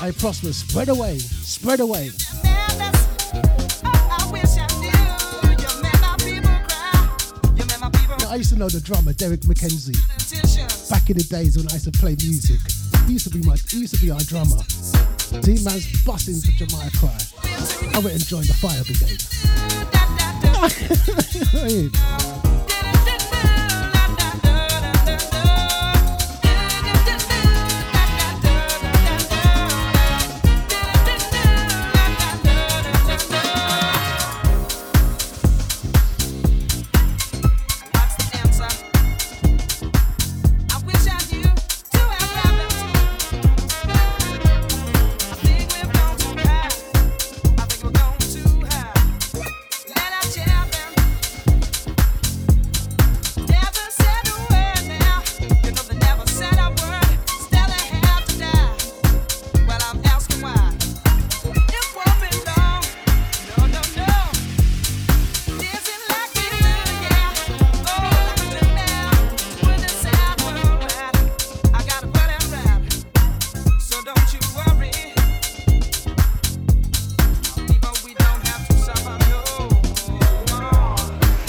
Hey, 0.00 0.12
Prosper, 0.12 0.52
spread 0.52 0.88
away, 0.88 1.18
spread 1.18 1.80
away. 1.80 2.10
Know 8.58 8.68
the 8.68 8.80
drummer 8.80 9.12
Derrick 9.12 9.42
McKenzie 9.42 9.94
back 10.90 11.08
in 11.08 11.16
the 11.16 11.22
days 11.22 11.56
when 11.56 11.68
I 11.68 11.74
used 11.74 11.84
to 11.84 11.92
play 11.92 12.16
music. 12.18 12.58
He 13.06 13.12
used 13.12 13.30
to 13.30 13.38
be 13.38 13.40
my, 13.46 13.54
he 13.70 13.78
used 13.78 13.94
to 13.94 14.00
be 14.00 14.10
our 14.10 14.18
drummer. 14.18 14.58
Team 15.46 15.62
man's 15.62 15.86
busting 16.02 16.42
for 16.42 16.66
Cry. 16.98 17.16
I 17.94 18.00
went 18.00 18.16
and 18.16 18.26
joined 18.26 18.46
the 18.46 18.58
fire 18.58 18.82
brigade. 18.82 19.22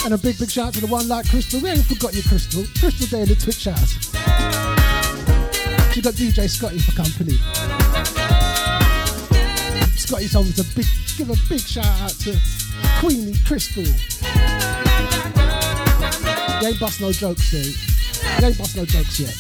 And 0.10 0.18
a 0.20 0.24
big, 0.24 0.40
big 0.40 0.50
shout 0.50 0.70
out 0.70 0.74
to 0.74 0.82
the 0.82 0.88
one 0.88 1.08
like 1.08 1.30
Crystal. 1.30 1.60
We 1.60 1.70
ain't 1.70 1.86
forgot 1.86 2.16
you, 2.16 2.24
Crystal. 2.24 2.64
Crystal 2.80 3.06
Day 3.14 3.22
in 3.22 3.28
the 3.30 3.36
Twitch 3.36 3.66
house. 3.66 3.94
She 5.94 6.02
got 6.02 6.16
DJ 6.16 6.50
Scotty 6.50 6.80
for 6.80 6.94
company. 6.98 7.38
Scotty's 9.94 10.34
told 10.34 10.48
me 10.48 10.54
to 10.54 10.64
big, 10.74 10.88
give 11.16 11.30
a 11.30 11.36
big 11.48 11.62
shout 11.62 11.86
out 12.02 12.10
to 12.26 12.36
Queenie 12.98 13.36
Crystal. 13.46 13.84
You 13.84 13.94
ain't 16.66 16.80
bust 16.80 17.02
no 17.02 17.12
jokes 17.12 17.52
dude. 17.52 17.76
You 18.42 18.48
ain't 18.48 18.58
bust 18.58 18.78
no 18.78 18.86
jokes 18.86 19.20
yet. 19.20 19.38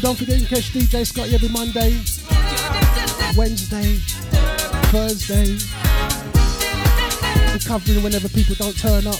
Don't 0.00 0.16
forget 0.16 0.40
you 0.40 0.46
catch 0.46 0.72
DJ 0.72 1.04
Scotty 1.04 1.34
every 1.34 1.50
Monday, 1.50 2.00
Wednesday, 3.36 4.00
Thursday. 4.88 5.58
Recovering 7.56 8.02
whenever 8.02 8.28
people 8.28 8.54
don't 8.56 8.76
turn 8.76 9.06
up. 9.06 9.14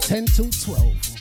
10 0.00 0.24
till 0.24 0.48
12. 0.48 1.11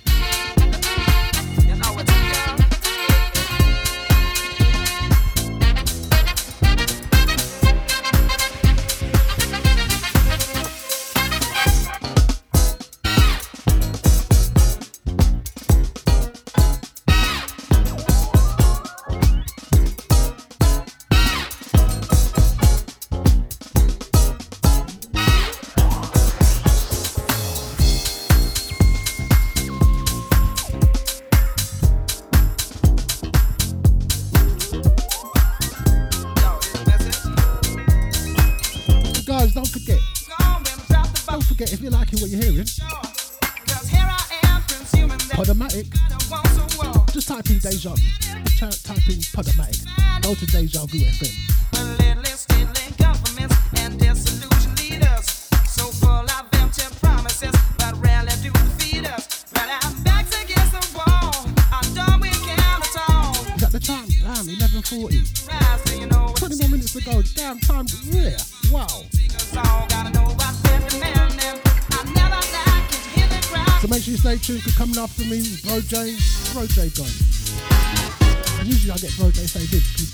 Sure 74.01 74.11
you 74.11 74.17
stay 74.17 74.37
tuned 74.37 74.63
coming 74.75 74.97
after 74.97 75.23
me, 75.25 75.43
Bro 75.63 75.81
J, 75.81 76.15
Bro 76.53 76.67
J 76.67 76.89
gone. 76.89 77.30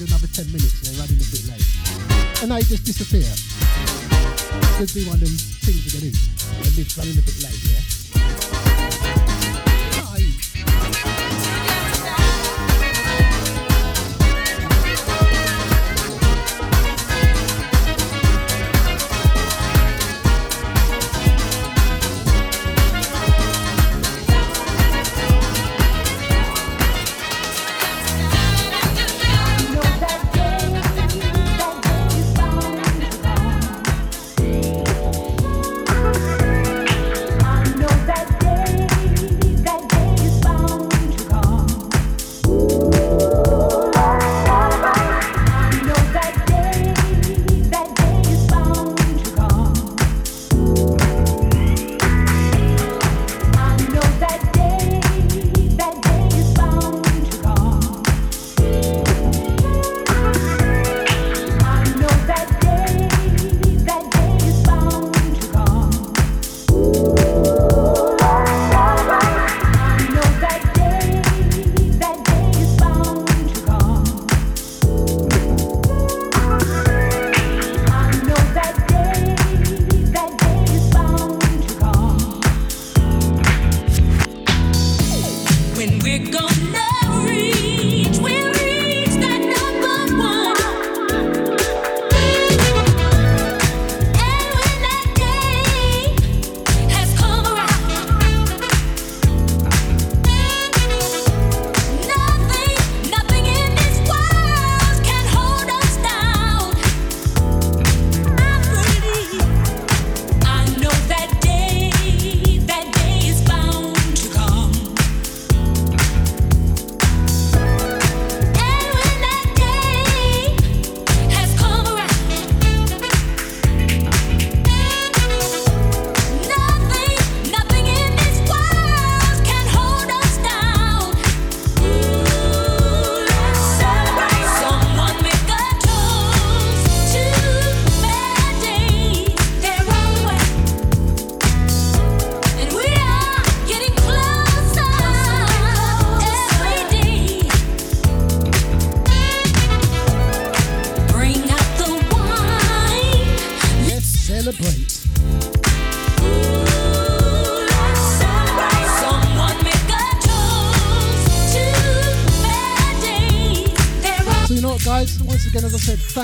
Another 0.02 0.28
10 0.28 0.48
minutes, 0.48 0.82
they're 0.82 1.00
running 1.00 1.18
a 1.18 1.28
bit 1.32 1.48
late. 1.50 1.66
And 2.44 2.52
they 2.52 2.62
just 2.62 2.86
disappear. 2.86 3.26
Could 4.78 4.94
be 4.94 5.06
one 5.06 5.16
of 5.16 5.26
them 5.26 5.57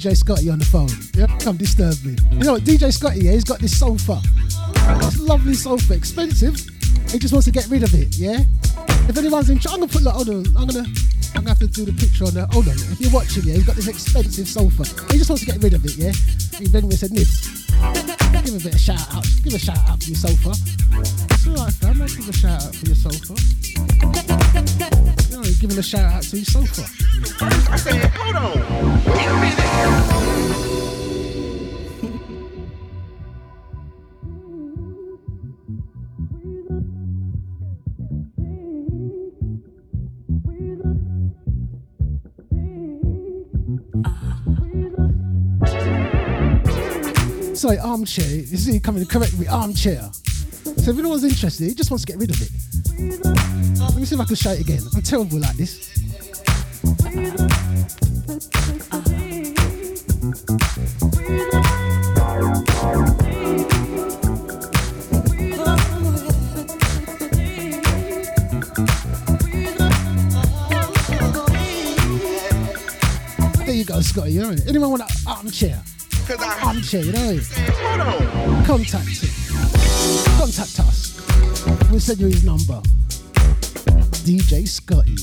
DJ 0.00 0.16
Scotty 0.16 0.48
on 0.48 0.58
the 0.58 0.64
phone. 0.64 0.88
Yeah, 1.12 1.28
come 1.44 1.58
disturb 1.58 1.92
me. 2.08 2.16
You 2.32 2.44
know 2.44 2.52
what, 2.56 2.64
DJ 2.64 2.90
Scotty, 2.90 3.20
yeah, 3.20 3.32
he's 3.32 3.44
got 3.44 3.58
this 3.60 3.78
sofa. 3.78 4.16
This 4.96 5.20
lovely 5.20 5.52
sofa, 5.52 5.92
expensive. 5.92 6.56
He 7.12 7.18
just 7.18 7.34
wants 7.34 7.44
to 7.44 7.52
get 7.52 7.68
rid 7.68 7.82
of 7.82 7.92
it, 7.92 8.16
yeah? 8.16 8.40
If 9.12 9.18
anyone's 9.18 9.50
in, 9.50 9.58
I'm 9.68 9.84
gonna 9.84 9.92
put, 9.92 10.00
look, 10.00 10.14
hold 10.14 10.30
on, 10.30 10.46
I'm 10.56 10.72
gonna, 10.72 10.88
I'm 11.36 11.44
gonna 11.44 11.50
have 11.50 11.58
to 11.58 11.66
do 11.66 11.84
the 11.84 11.92
picture 11.92 12.24
on 12.24 12.32
the, 12.32 12.46
hold 12.48 12.68
on, 12.68 12.80
if 12.80 12.98
you're 12.98 13.12
watching, 13.12 13.44
yeah, 13.44 13.60
he's 13.60 13.66
got 13.66 13.76
this 13.76 13.88
expensive 13.88 14.48
sofa. 14.48 14.88
He 15.12 15.20
just 15.20 15.28
wants 15.28 15.44
to 15.44 15.52
get 15.52 15.62
rid 15.62 15.74
of 15.74 15.84
it, 15.84 15.92
yeah? 16.00 16.16
He 16.56 16.64
then 16.64 16.88
we 16.88 16.96
said, 16.96 17.12
Nibs, 17.12 17.68
give 18.40 18.56
a 18.56 18.64
bit 18.64 18.72
of 18.72 18.80
shout 18.80 19.04
out, 19.12 19.28
give 19.44 19.52
a 19.52 19.58
shout 19.60 19.84
out 19.84 20.00
for 20.00 20.08
your 20.08 20.16
sofa. 20.16 20.56
It's 20.96 21.44
alright, 21.44 21.76
fam, 21.76 22.00
I'll 22.00 22.08
give 22.08 22.24
a 22.24 22.32
shout 22.32 22.56
out 22.56 22.72
for 22.72 22.86
your 22.88 22.96
sofa. 22.96 23.36
You 25.28 25.36
know, 25.36 25.44
giving 25.60 25.76
a 25.76 25.84
shout 25.84 26.08
out 26.08 26.22
to 26.24 26.40
his 26.40 26.48
sofa. 26.48 26.88
I 27.68 27.76
said, 27.76 28.00
hold 28.16 28.36
on. 28.40 29.69
Sorry, 47.60 47.78
armchair. 47.78 48.26
You 48.26 48.56
see, 48.56 48.80
coming 48.80 49.04
to 49.04 49.08
correct 49.08 49.38
me, 49.38 49.46
armchair. 49.46 50.08
So 50.12 50.92
if 50.92 50.98
anyone's 50.98 51.24
interested, 51.24 51.68
he 51.68 51.74
just 51.74 51.90
wants 51.90 52.06
to 52.06 52.10
get 52.10 52.18
rid 52.18 52.30
of 52.30 52.40
it. 52.40 52.50
Let 53.78 53.96
me 53.96 54.06
see 54.06 54.14
if 54.14 54.20
I 54.20 54.24
can 54.24 54.34
shout 54.34 54.56
it 54.56 54.62
again. 54.62 54.80
I'm 54.94 55.02
terrible 55.02 55.38
like 55.38 55.56
this. 55.56 55.89
Know. 74.56 74.64
Anyone 74.68 74.90
want 74.90 75.02
an 75.02 75.08
armchair? 75.26 75.82
Cause 76.26 76.40
I 76.40 76.60
Armchair, 76.62 77.02
you 77.04 77.12
know 77.12 77.30
it. 77.30 77.44
hold 77.74 78.00
on. 78.00 78.64
Contact 78.64 79.08
him. 79.08 79.30
Contact 80.38 80.80
us. 80.80 81.20
We'll 81.90 82.00
send 82.00 82.20
you 82.20 82.26
his 82.26 82.44
number. 82.44 82.80
DJ 84.24 84.68
Scotty. 84.68 85.16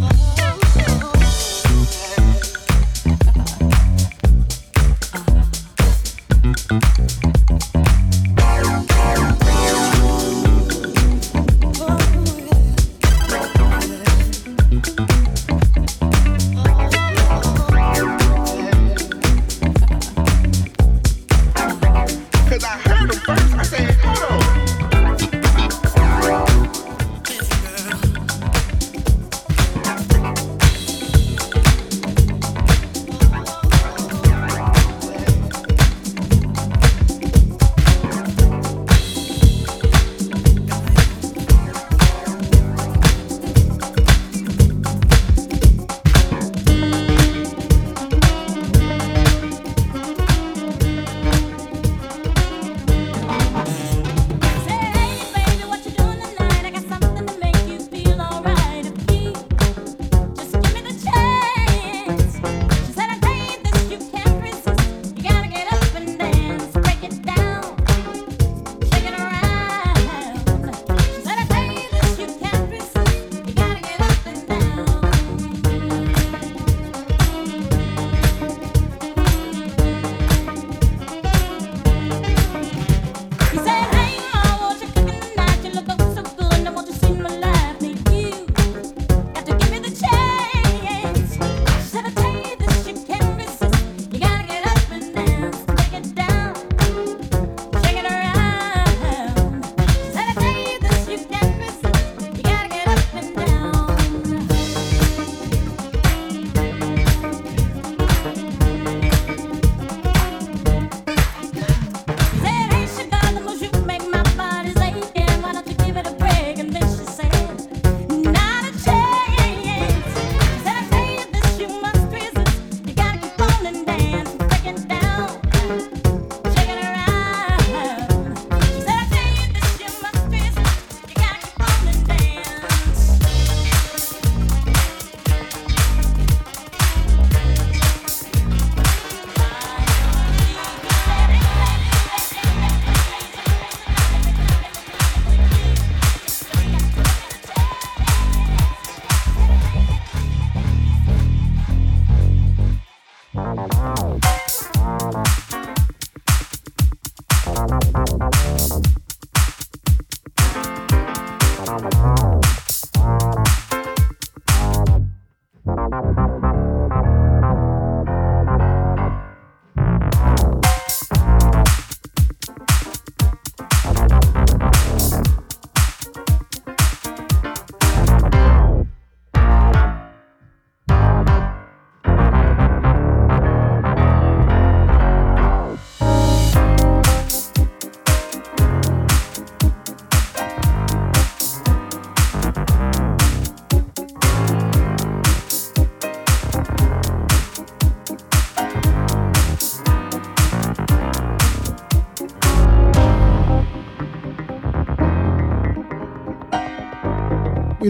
Uh-huh. 0.00 1.08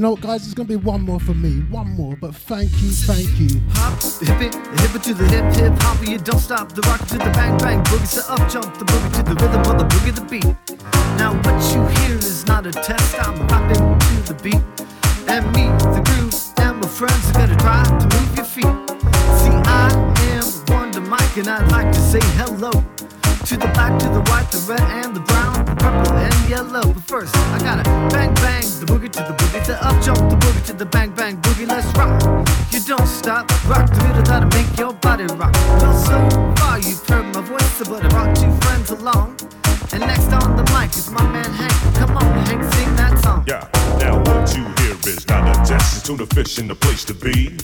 Know 0.02 0.10
what, 0.10 0.20
guys? 0.20 0.42
There's 0.42 0.54
gonna 0.54 0.68
be 0.68 0.76
one 0.76 1.02
more 1.02 1.20
for 1.20 1.34
me, 1.34 1.60
one 1.70 1.90
more. 1.90 2.16
But 2.16 2.34
thank 2.34 2.70
you, 2.82 2.90
thank 2.90 3.30
you. 3.38 3.60
Hop, 3.74 3.94
hip 4.20 4.40
it, 4.42 4.54
hip 4.80 4.94
it 4.96 5.02
to 5.04 5.14
the 5.14 5.24
hip 5.28 5.54
hip 5.54 5.72
hop, 5.80 6.06
you 6.06 6.18
don't 6.18 6.40
stop. 6.40 6.72
The 6.72 6.82
rock 6.82 7.06
to 7.06 7.18
the 7.18 7.30
bang 7.30 7.56
bang, 7.58 7.82
boogie 7.84 8.14
to 8.14 8.32
up 8.32 8.50
jump, 8.50 8.76
the 8.78 8.84
boogie 8.84 9.14
to 9.16 9.22
the 9.22 9.34
rhythm 9.40 9.60
of 9.62 9.78
the 9.78 9.84
boogie 9.94 10.14
the 10.14 10.24
beat. 10.26 10.44
Now 11.16 11.34
what 11.44 11.62
you 11.72 11.86
hear 12.00 12.16
is 12.16 12.44
not 12.46 12.66
a 12.66 12.72
test, 12.72 13.14
I'm 13.20 13.46
rapping 13.46 13.98
to 13.98 14.32
the 14.32 14.40
beat. 14.42 14.62
And 15.28 15.46
me, 15.54 15.70
the 15.94 16.02
groove, 16.04 16.34
and 16.58 16.80
my 16.80 16.88
friends 16.88 17.30
are 17.30 17.34
gonna 17.34 17.56
try 17.56 17.84
to 17.84 18.06
move 18.16 18.34
your 18.34 18.44
feet. 18.44 18.74
See, 19.38 19.54
I 19.70 19.88
am 20.34 20.44
Wonder 20.66 21.00
Mike, 21.00 21.36
and 21.36 21.46
I'd 21.46 21.70
like 21.70 21.92
to 21.92 22.00
say 22.00 22.20
hello 22.40 22.72
to 23.46 23.56
the 23.56 23.68
black, 23.68 23.98
to 24.00 24.08
the 24.08 24.20
white, 24.30 24.50
the 24.50 24.58
red, 24.68 24.80
and 25.04 25.16
the 25.16 25.20
brown, 25.20 25.64
the 25.64 25.74
purple, 25.74 26.12
and 26.16 26.48
yellow. 26.48 26.82
But 26.82 27.02
first, 27.04 27.36
I 27.36 27.58
gotta 27.58 27.84
bang 28.14 28.34
bang 28.34 28.62
the 28.78 28.86
boogie 28.86 29.10
to 29.10 29.20
the 29.20 29.34
boogie, 29.34 29.66
the 29.66 29.76
up 29.84 30.02
jump, 30.02 30.18
the 30.30 30.36
boogie 30.36 30.64
to 30.66 30.72
the 30.72 30.86
bang 30.86 31.10
bang 31.10 31.36
boogie. 31.42 31.66
Let's 31.66 31.86
rock. 31.98 32.20
You 32.70 32.80
don't 32.80 33.06
stop, 33.06 33.50
rock 33.66 33.90
the 33.90 34.00
rhythm 34.06 34.24
that'll 34.24 34.48
make 34.50 34.78
your 34.78 34.92
body 34.92 35.24
rock. 35.34 35.52
Well, 35.80 35.94
so 35.94 36.18
far 36.56 36.78
you've 36.78 37.04
heard 37.06 37.34
my 37.34 37.40
voice, 37.42 37.88
but 37.88 38.04
I 38.04 38.08
brought 38.08 38.36
two 38.36 38.52
friends 38.66 38.90
along. 38.90 39.36
And 39.92 40.00
next 40.00 40.32
on 40.32 40.56
the 40.56 40.64
mic 40.72 40.90
is 40.96 41.10
my 41.10 41.26
man 41.32 41.50
Hank. 41.52 41.94
Come 41.96 42.16
on, 42.16 42.46
Hank, 42.46 42.62
sing 42.74 42.96
that 42.96 43.18
song. 43.22 43.44
Yeah, 43.46 43.68
now 43.98 44.18
what 44.18 44.56
you 44.56 44.64
hear 44.82 44.96
is 45.06 45.26
not 45.28 45.48
a 45.48 45.54
test. 45.68 45.96
It's 45.96 46.02
tuna 46.02 46.26
fish 46.26 46.58
in 46.58 46.68
the 46.68 46.74
place 46.74 47.04
to 47.04 47.14
be. 47.14 47.58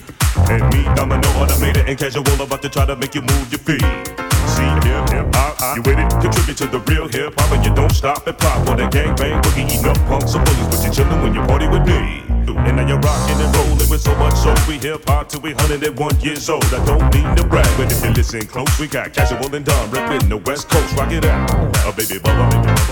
And 0.51 0.63
me, 0.75 0.85
Domino, 0.95 1.29
automated 1.41 1.89
and 1.89 1.99
casual, 1.99 2.23
about 2.41 2.63
to 2.63 2.69
try 2.69 2.85
to 2.85 2.97
make 2.97 3.15
you 3.15 3.23
move 3.23 3.51
your 3.51 3.61
feet. 3.61 4.28
See 4.49 4.65
hip 4.89 5.09
hip 5.11 5.35
hop, 5.35 5.61
uh, 5.61 5.65
uh. 5.65 5.75
you 5.77 5.83
with 5.83 5.99
it? 5.99 6.09
Contribute 6.20 6.57
to 6.59 6.66
the 6.66 6.81
real 6.89 7.09
hip 7.09 7.35
hop, 7.37 7.53
and 7.53 7.65
you 7.65 7.75
don't 7.75 7.93
stop 7.93 8.27
and 8.27 8.39
pop 8.39 8.66
on 8.69 8.79
that 8.79 8.91
gang 8.93 9.15
bang 9.16 9.41
boogie. 9.43 9.69
Eating 9.69 9.85
up 9.87 9.99
punks 10.09 10.35
and 10.35 10.45
bullies, 10.45 10.69
but 10.69 10.81
you 10.85 10.91
chillin' 10.91 11.23
when 11.23 11.35
you 11.35 11.43
party 11.47 11.69
with 11.69 11.87
me. 11.87 12.25
And 12.69 12.77
now 12.77 12.87
you're 12.87 12.99
rocking 12.99 13.39
and 13.41 13.55
rolling 13.57 13.89
with 13.89 14.01
so 14.01 14.15
much 14.16 14.35
soul. 14.35 14.57
We 14.66 14.79
hip 14.79 15.07
hop 15.07 15.29
till 15.29 15.41
we 15.41 15.55
101 15.55 16.20
years 16.20 16.49
old. 16.49 16.65
I 16.66 16.85
don't 16.85 17.01
mean 17.15 17.29
to 17.37 17.45
brag, 17.45 17.69
but 17.77 17.93
if 17.93 18.05
you 18.05 18.11
listen 18.11 18.47
close, 18.47 18.69
we 18.81 18.89
got 18.89 19.12
casual 19.12 19.55
and 19.55 19.65
dumb 19.65 19.91
reppin' 19.91 20.29
the 20.29 20.39
West 20.39 20.69
Coast. 20.69 20.97
Rock 20.97 21.12
it 21.12 21.25
out, 21.25 21.49
a 21.87 21.93
baby 21.93 22.19
brother, 22.19 22.49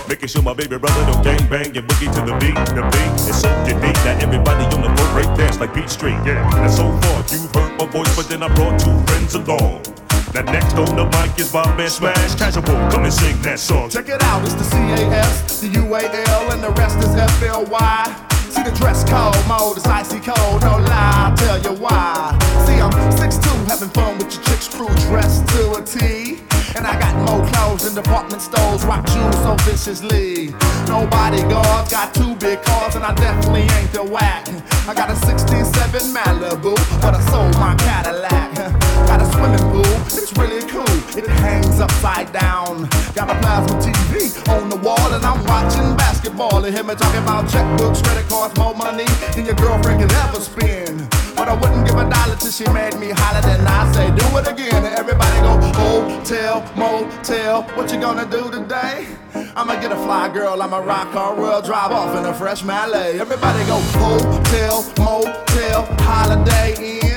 making 0.09 0.28
sure 0.28 0.43
my 0.43 0.55
baby 0.55 0.78
brother 0.78 1.03
don't 1.11 1.23
gang 1.24 1.45
bang 1.49 1.77
and 1.77 1.87
boogie 1.89 2.12
to 2.15 2.20
the 2.24 2.37
beat. 2.39 2.57
The 2.77 2.85
beat 2.93 3.12
is 3.28 3.41
so 3.41 3.49
unique 3.66 4.01
that 4.07 4.23
everybody 4.23 4.65
on 4.77 4.83
the 4.83 4.91
floor 4.97 5.09
break 5.12 5.37
dance 5.37 5.59
like 5.59 5.74
Beat 5.74 5.91
Street. 5.91 6.16
Yeah, 6.24 6.41
and 6.62 6.73
so 6.73 6.85
far 7.01 7.24
you've 7.33 7.53
heard 7.55 7.78
my 7.78 7.87
voice, 7.87 8.15
but 8.16 8.28
then 8.28 8.43
I 8.43 8.49
brought 8.55 8.78
two 8.78 8.97
friends 9.07 9.35
along. 9.35 10.06
Now 10.35 10.43
next 10.53 10.74
on 10.74 10.97
the 10.97 11.05
mic 11.05 11.39
is 11.39 11.53
my 11.53 11.65
man 11.77 11.90
Smash 11.90 12.35
Casual. 12.35 12.62
Come 12.90 13.05
and 13.05 13.12
sing 13.12 13.40
that 13.43 13.59
song. 13.59 13.90
Check 13.90 14.09
it 14.09 14.23
out, 14.23 14.43
it's 14.43 14.55
the 14.55 14.65
CAS, 14.65 15.61
the 15.61 15.69
UAL, 15.69 16.53
and 16.53 16.62
the 16.62 16.70
rest 16.73 16.98
is 16.98 17.15
FLY. 17.39 18.27
See 18.51 18.62
the 18.62 18.73
dress 18.73 19.05
code, 19.05 19.36
mode 19.48 19.77
is 19.77 19.86
icy 19.86 20.20
cold, 20.20 20.62
no 20.62 20.78
lie, 20.78 21.28
I'll 21.28 21.36
tell 21.36 21.61
you 21.61 21.78
why. 21.81 22.36
See, 22.66 22.81
I'm 22.81 22.90
6'2, 22.90 23.69
having 23.69 23.90
fun 23.90 24.19
with 24.19 24.35
your 24.35 24.43
chick's 24.44 24.69
crew, 24.69 24.89
dressed 25.09 25.47
to 25.48 25.74
a 25.74 25.82
T. 25.82 26.40
And 26.77 26.86
I 26.86 26.98
got 27.01 27.16
more 27.16 27.47
clothes 27.53 27.86
in 27.86 27.94
department 27.94 28.43
stores, 28.43 28.85
rock 28.85 29.07
shoes 29.09 29.36
so 29.40 29.57
viciously. 29.65 30.55
No 30.89 31.07
bodyguards, 31.07 31.90
got 31.90 32.15
two 32.15 32.35
big 32.36 32.62
cars, 32.62 32.97
and 32.97 33.05
I 33.05 33.15
definitely 33.15 33.62
ain't 33.62 33.93
the 33.93 34.05
whack. 34.05 34.48
I 34.89 34.94
got 34.94 35.11
a 35.11 35.16
67 35.16 36.15
Malibu, 36.15 36.77
but 37.01 37.15
I 37.15 37.20
sold 37.31 37.55
my 37.55 37.74
Cadillac. 37.77 38.55
Got 39.07 39.23
a 39.23 39.27
swimming 39.32 39.66
pool, 39.70 39.95
it's 40.15 40.33
really 40.39 40.62
cool. 40.69 40.85
It 41.16 41.27
hangs 41.27 41.81
upside 41.81 42.33
down. 42.33 42.89
Got 43.15 43.31
a 43.31 43.39
plasma 43.41 43.78
TV 43.81 44.31
on 44.49 44.69
the 44.69 44.77
wall, 44.77 45.12
and 45.12 45.24
I'm 45.24 45.43
watching 45.45 45.97
basketball. 45.97 46.65
And 46.65 46.74
hear 46.74 46.85
me 46.85 46.95
talking 46.95 47.23
about 47.23 47.47
checkbooks, 47.47 48.03
credit 48.05 48.28
cards, 48.28 48.57
more 48.59 48.74
money 48.74 49.07
than 49.35 49.47
your 49.47 49.55
girlfriend 49.57 50.01
can 50.01 50.11
ever 50.27 50.41
spend. 50.41 51.09
But 51.37 51.49
I 51.49 51.55
wouldn't 51.55 51.87
give 51.87 51.97
a 51.97 52.09
dollar 52.09 52.37
till 52.37 52.51
she 52.51 52.66
made 52.70 52.97
me 52.99 53.11
holler. 53.11 53.43
Then 53.43 53.66
I 53.66 53.93
say, 53.93 54.09
do 54.15 54.27
it 54.39 54.47
again. 54.49 54.85
And 54.85 54.95
everybody 54.95 55.41
go, 55.41 55.53
hotel, 55.73 56.62
motel. 56.77 57.62
What 57.74 57.93
you 57.93 58.01
gonna 58.01 58.27
do 58.27 58.51
today? 58.51 59.07
I'ma 59.55 59.81
get 59.81 59.93
a 59.93 59.97
fly 59.97 60.28
girl, 60.33 60.62
I'ma 60.62 60.78
rock 60.78 61.12
her 61.12 61.35
world, 61.35 61.65
drive 61.65 61.93
off 61.93 62.16
in 62.16 62.24
a 62.27 62.35
fresh 62.35 62.62
Malay. 62.62 63.19
Everybody 63.19 63.65
go, 63.66 63.78
hotel, 64.01 64.85
motel, 64.99 65.87
holiday 66.01 67.01
inn. 67.01 67.16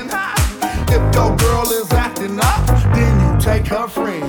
If 0.92 1.14
your 1.14 1.36
girl 1.36 1.70
is 1.70 1.90
acting 1.92 2.38
up, 2.40 2.66
then 2.92 3.20
you 3.20 3.40
take 3.40 3.66
her 3.68 3.86
friend. 3.88 4.28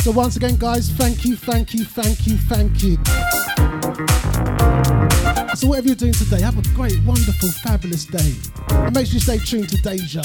So 0.00 0.10
once 0.12 0.36
again, 0.36 0.56
guys, 0.56 0.90
thank 0.90 1.24
you, 1.24 1.36
thank 1.36 1.74
you, 1.74 1.84
thank 1.84 2.26
you, 2.26 2.36
thank 2.36 2.82
you. 2.82 2.96
So 5.56 5.68
whatever 5.68 5.88
you're 5.88 5.96
doing 5.96 6.12
today, 6.12 6.42
have 6.42 6.58
a 6.58 6.74
great, 6.74 7.02
wonderful, 7.04 7.48
fabulous 7.48 8.04
day. 8.04 8.34
And 8.68 8.94
make 8.94 9.06
sure 9.06 9.14
you 9.14 9.20
stay 9.20 9.38
tuned 9.38 9.68
to 9.70 9.76
Deja. 9.82 10.20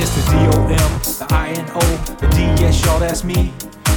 It's 0.00 0.14
the 0.14 0.22
D-O-M, 0.30 1.00
the 1.18 1.26
I-N-O, 1.30 1.80
the 2.20 2.26
D, 2.28 2.42
yes, 2.60 2.84
y'all, 2.84 2.98
that's 2.98 3.24
me. 3.24 3.52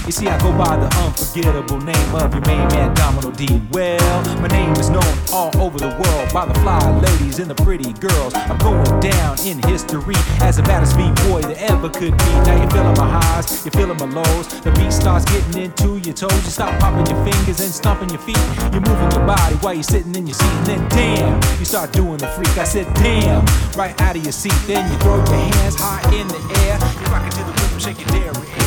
You 0.05 0.11
see, 0.11 0.27
I 0.27 0.37
go 0.39 0.51
by 0.57 0.77
the 0.77 0.89
unforgettable 1.05 1.79
name 1.79 2.15
of 2.15 2.33
your 2.33 2.43
main 2.47 2.67
man, 2.73 2.93
Domino 2.95 3.29
D. 3.29 3.61
Well, 3.71 4.23
my 4.41 4.47
name 4.47 4.73
is 4.73 4.89
known 4.89 5.05
all 5.31 5.55
over 5.61 5.77
the 5.77 5.93
world 5.93 6.33
by 6.33 6.45
the 6.47 6.55
fly 6.61 6.81
ladies 6.99 7.37
and 7.37 7.47
the 7.47 7.55
pretty 7.55 7.93
girls. 7.93 8.33
I'm 8.33 8.57
going 8.57 8.99
down 8.99 9.39
in 9.45 9.61
history 9.69 10.15
as 10.41 10.57
the 10.57 10.63
baddest 10.63 10.97
B-boy 10.97 11.41
that 11.43 11.61
ever 11.69 11.87
could 11.87 12.17
be. 12.17 12.31
Now 12.43 12.57
you're 12.57 12.71
feeling 12.71 12.97
my 12.97 13.07
highs, 13.07 13.63
you're 13.63 13.71
feeling 13.71 13.97
my 13.97 14.09
lows. 14.09 14.47
The 14.61 14.71
beat 14.71 14.91
starts 14.91 15.23
getting 15.25 15.69
into 15.69 16.01
your 16.01 16.15
toes. 16.15 16.33
You 16.33 16.51
stop 16.51 16.73
popping 16.81 17.05
your 17.05 17.23
fingers 17.23 17.61
and 17.61 17.71
stomping 17.71 18.09
your 18.09 18.25
feet. 18.25 18.41
You're 18.73 18.81
moving 18.81 19.11
your 19.13 19.25
body 19.25 19.55
while 19.61 19.75
you're 19.75 19.83
sitting 19.83 20.15
in 20.15 20.25
your 20.25 20.35
seat. 20.35 20.55
And 20.65 20.65
then, 20.65 20.89
damn, 20.89 21.37
you 21.59 21.65
start 21.65 21.93
doing 21.93 22.17
the 22.17 22.27
freak. 22.33 22.57
I 22.57 22.65
said, 22.65 22.91
damn, 22.95 23.45
right 23.77 23.93
out 24.01 24.17
of 24.17 24.23
your 24.23 24.33
seat. 24.33 24.57
Then 24.65 24.81
you 24.91 24.97
throw 24.97 25.21
your 25.21 25.53
hands 25.61 25.75
high 25.77 26.01
in 26.09 26.27
the 26.27 26.41
air. 26.65 26.75
You 26.99 27.05
rock 27.13 27.27
it 27.27 27.37
to 27.37 27.43
the 27.45 27.53
rhythm, 27.53 27.79
shake 27.79 27.99
your 28.01 28.09
dairy 28.09 28.60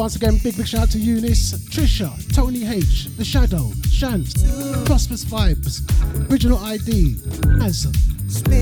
once 0.00 0.16
again, 0.16 0.38
big 0.42 0.56
big 0.56 0.66
shout 0.66 0.80
out 0.80 0.90
to 0.90 0.98
Eunice, 0.98 1.52
Trisha, 1.68 2.10
Tony 2.32 2.66
H, 2.66 3.14
The 3.18 3.24
Shadow, 3.24 3.70
Shams, 3.90 4.32
Prosperous 4.86 5.26
Vibes, 5.26 5.82
Original 6.30 6.56
ID, 6.56 7.16
Az, 7.60 7.86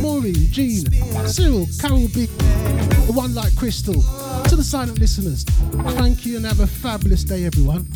Maureen, 0.02 0.34
Jean, 0.50 0.84
Cyril, 1.28 1.68
Carol 1.80 2.08
B, 2.08 2.26
the 2.26 3.12
one 3.14 3.36
like 3.36 3.54
Crystal, 3.54 3.94
to 4.48 4.56
the 4.56 4.64
silent 4.64 4.98
listeners. 4.98 5.44
Thank 5.94 6.26
you 6.26 6.38
and 6.38 6.44
have 6.44 6.58
a 6.58 6.66
fabulous 6.66 7.22
day, 7.22 7.44
everyone. 7.44 7.86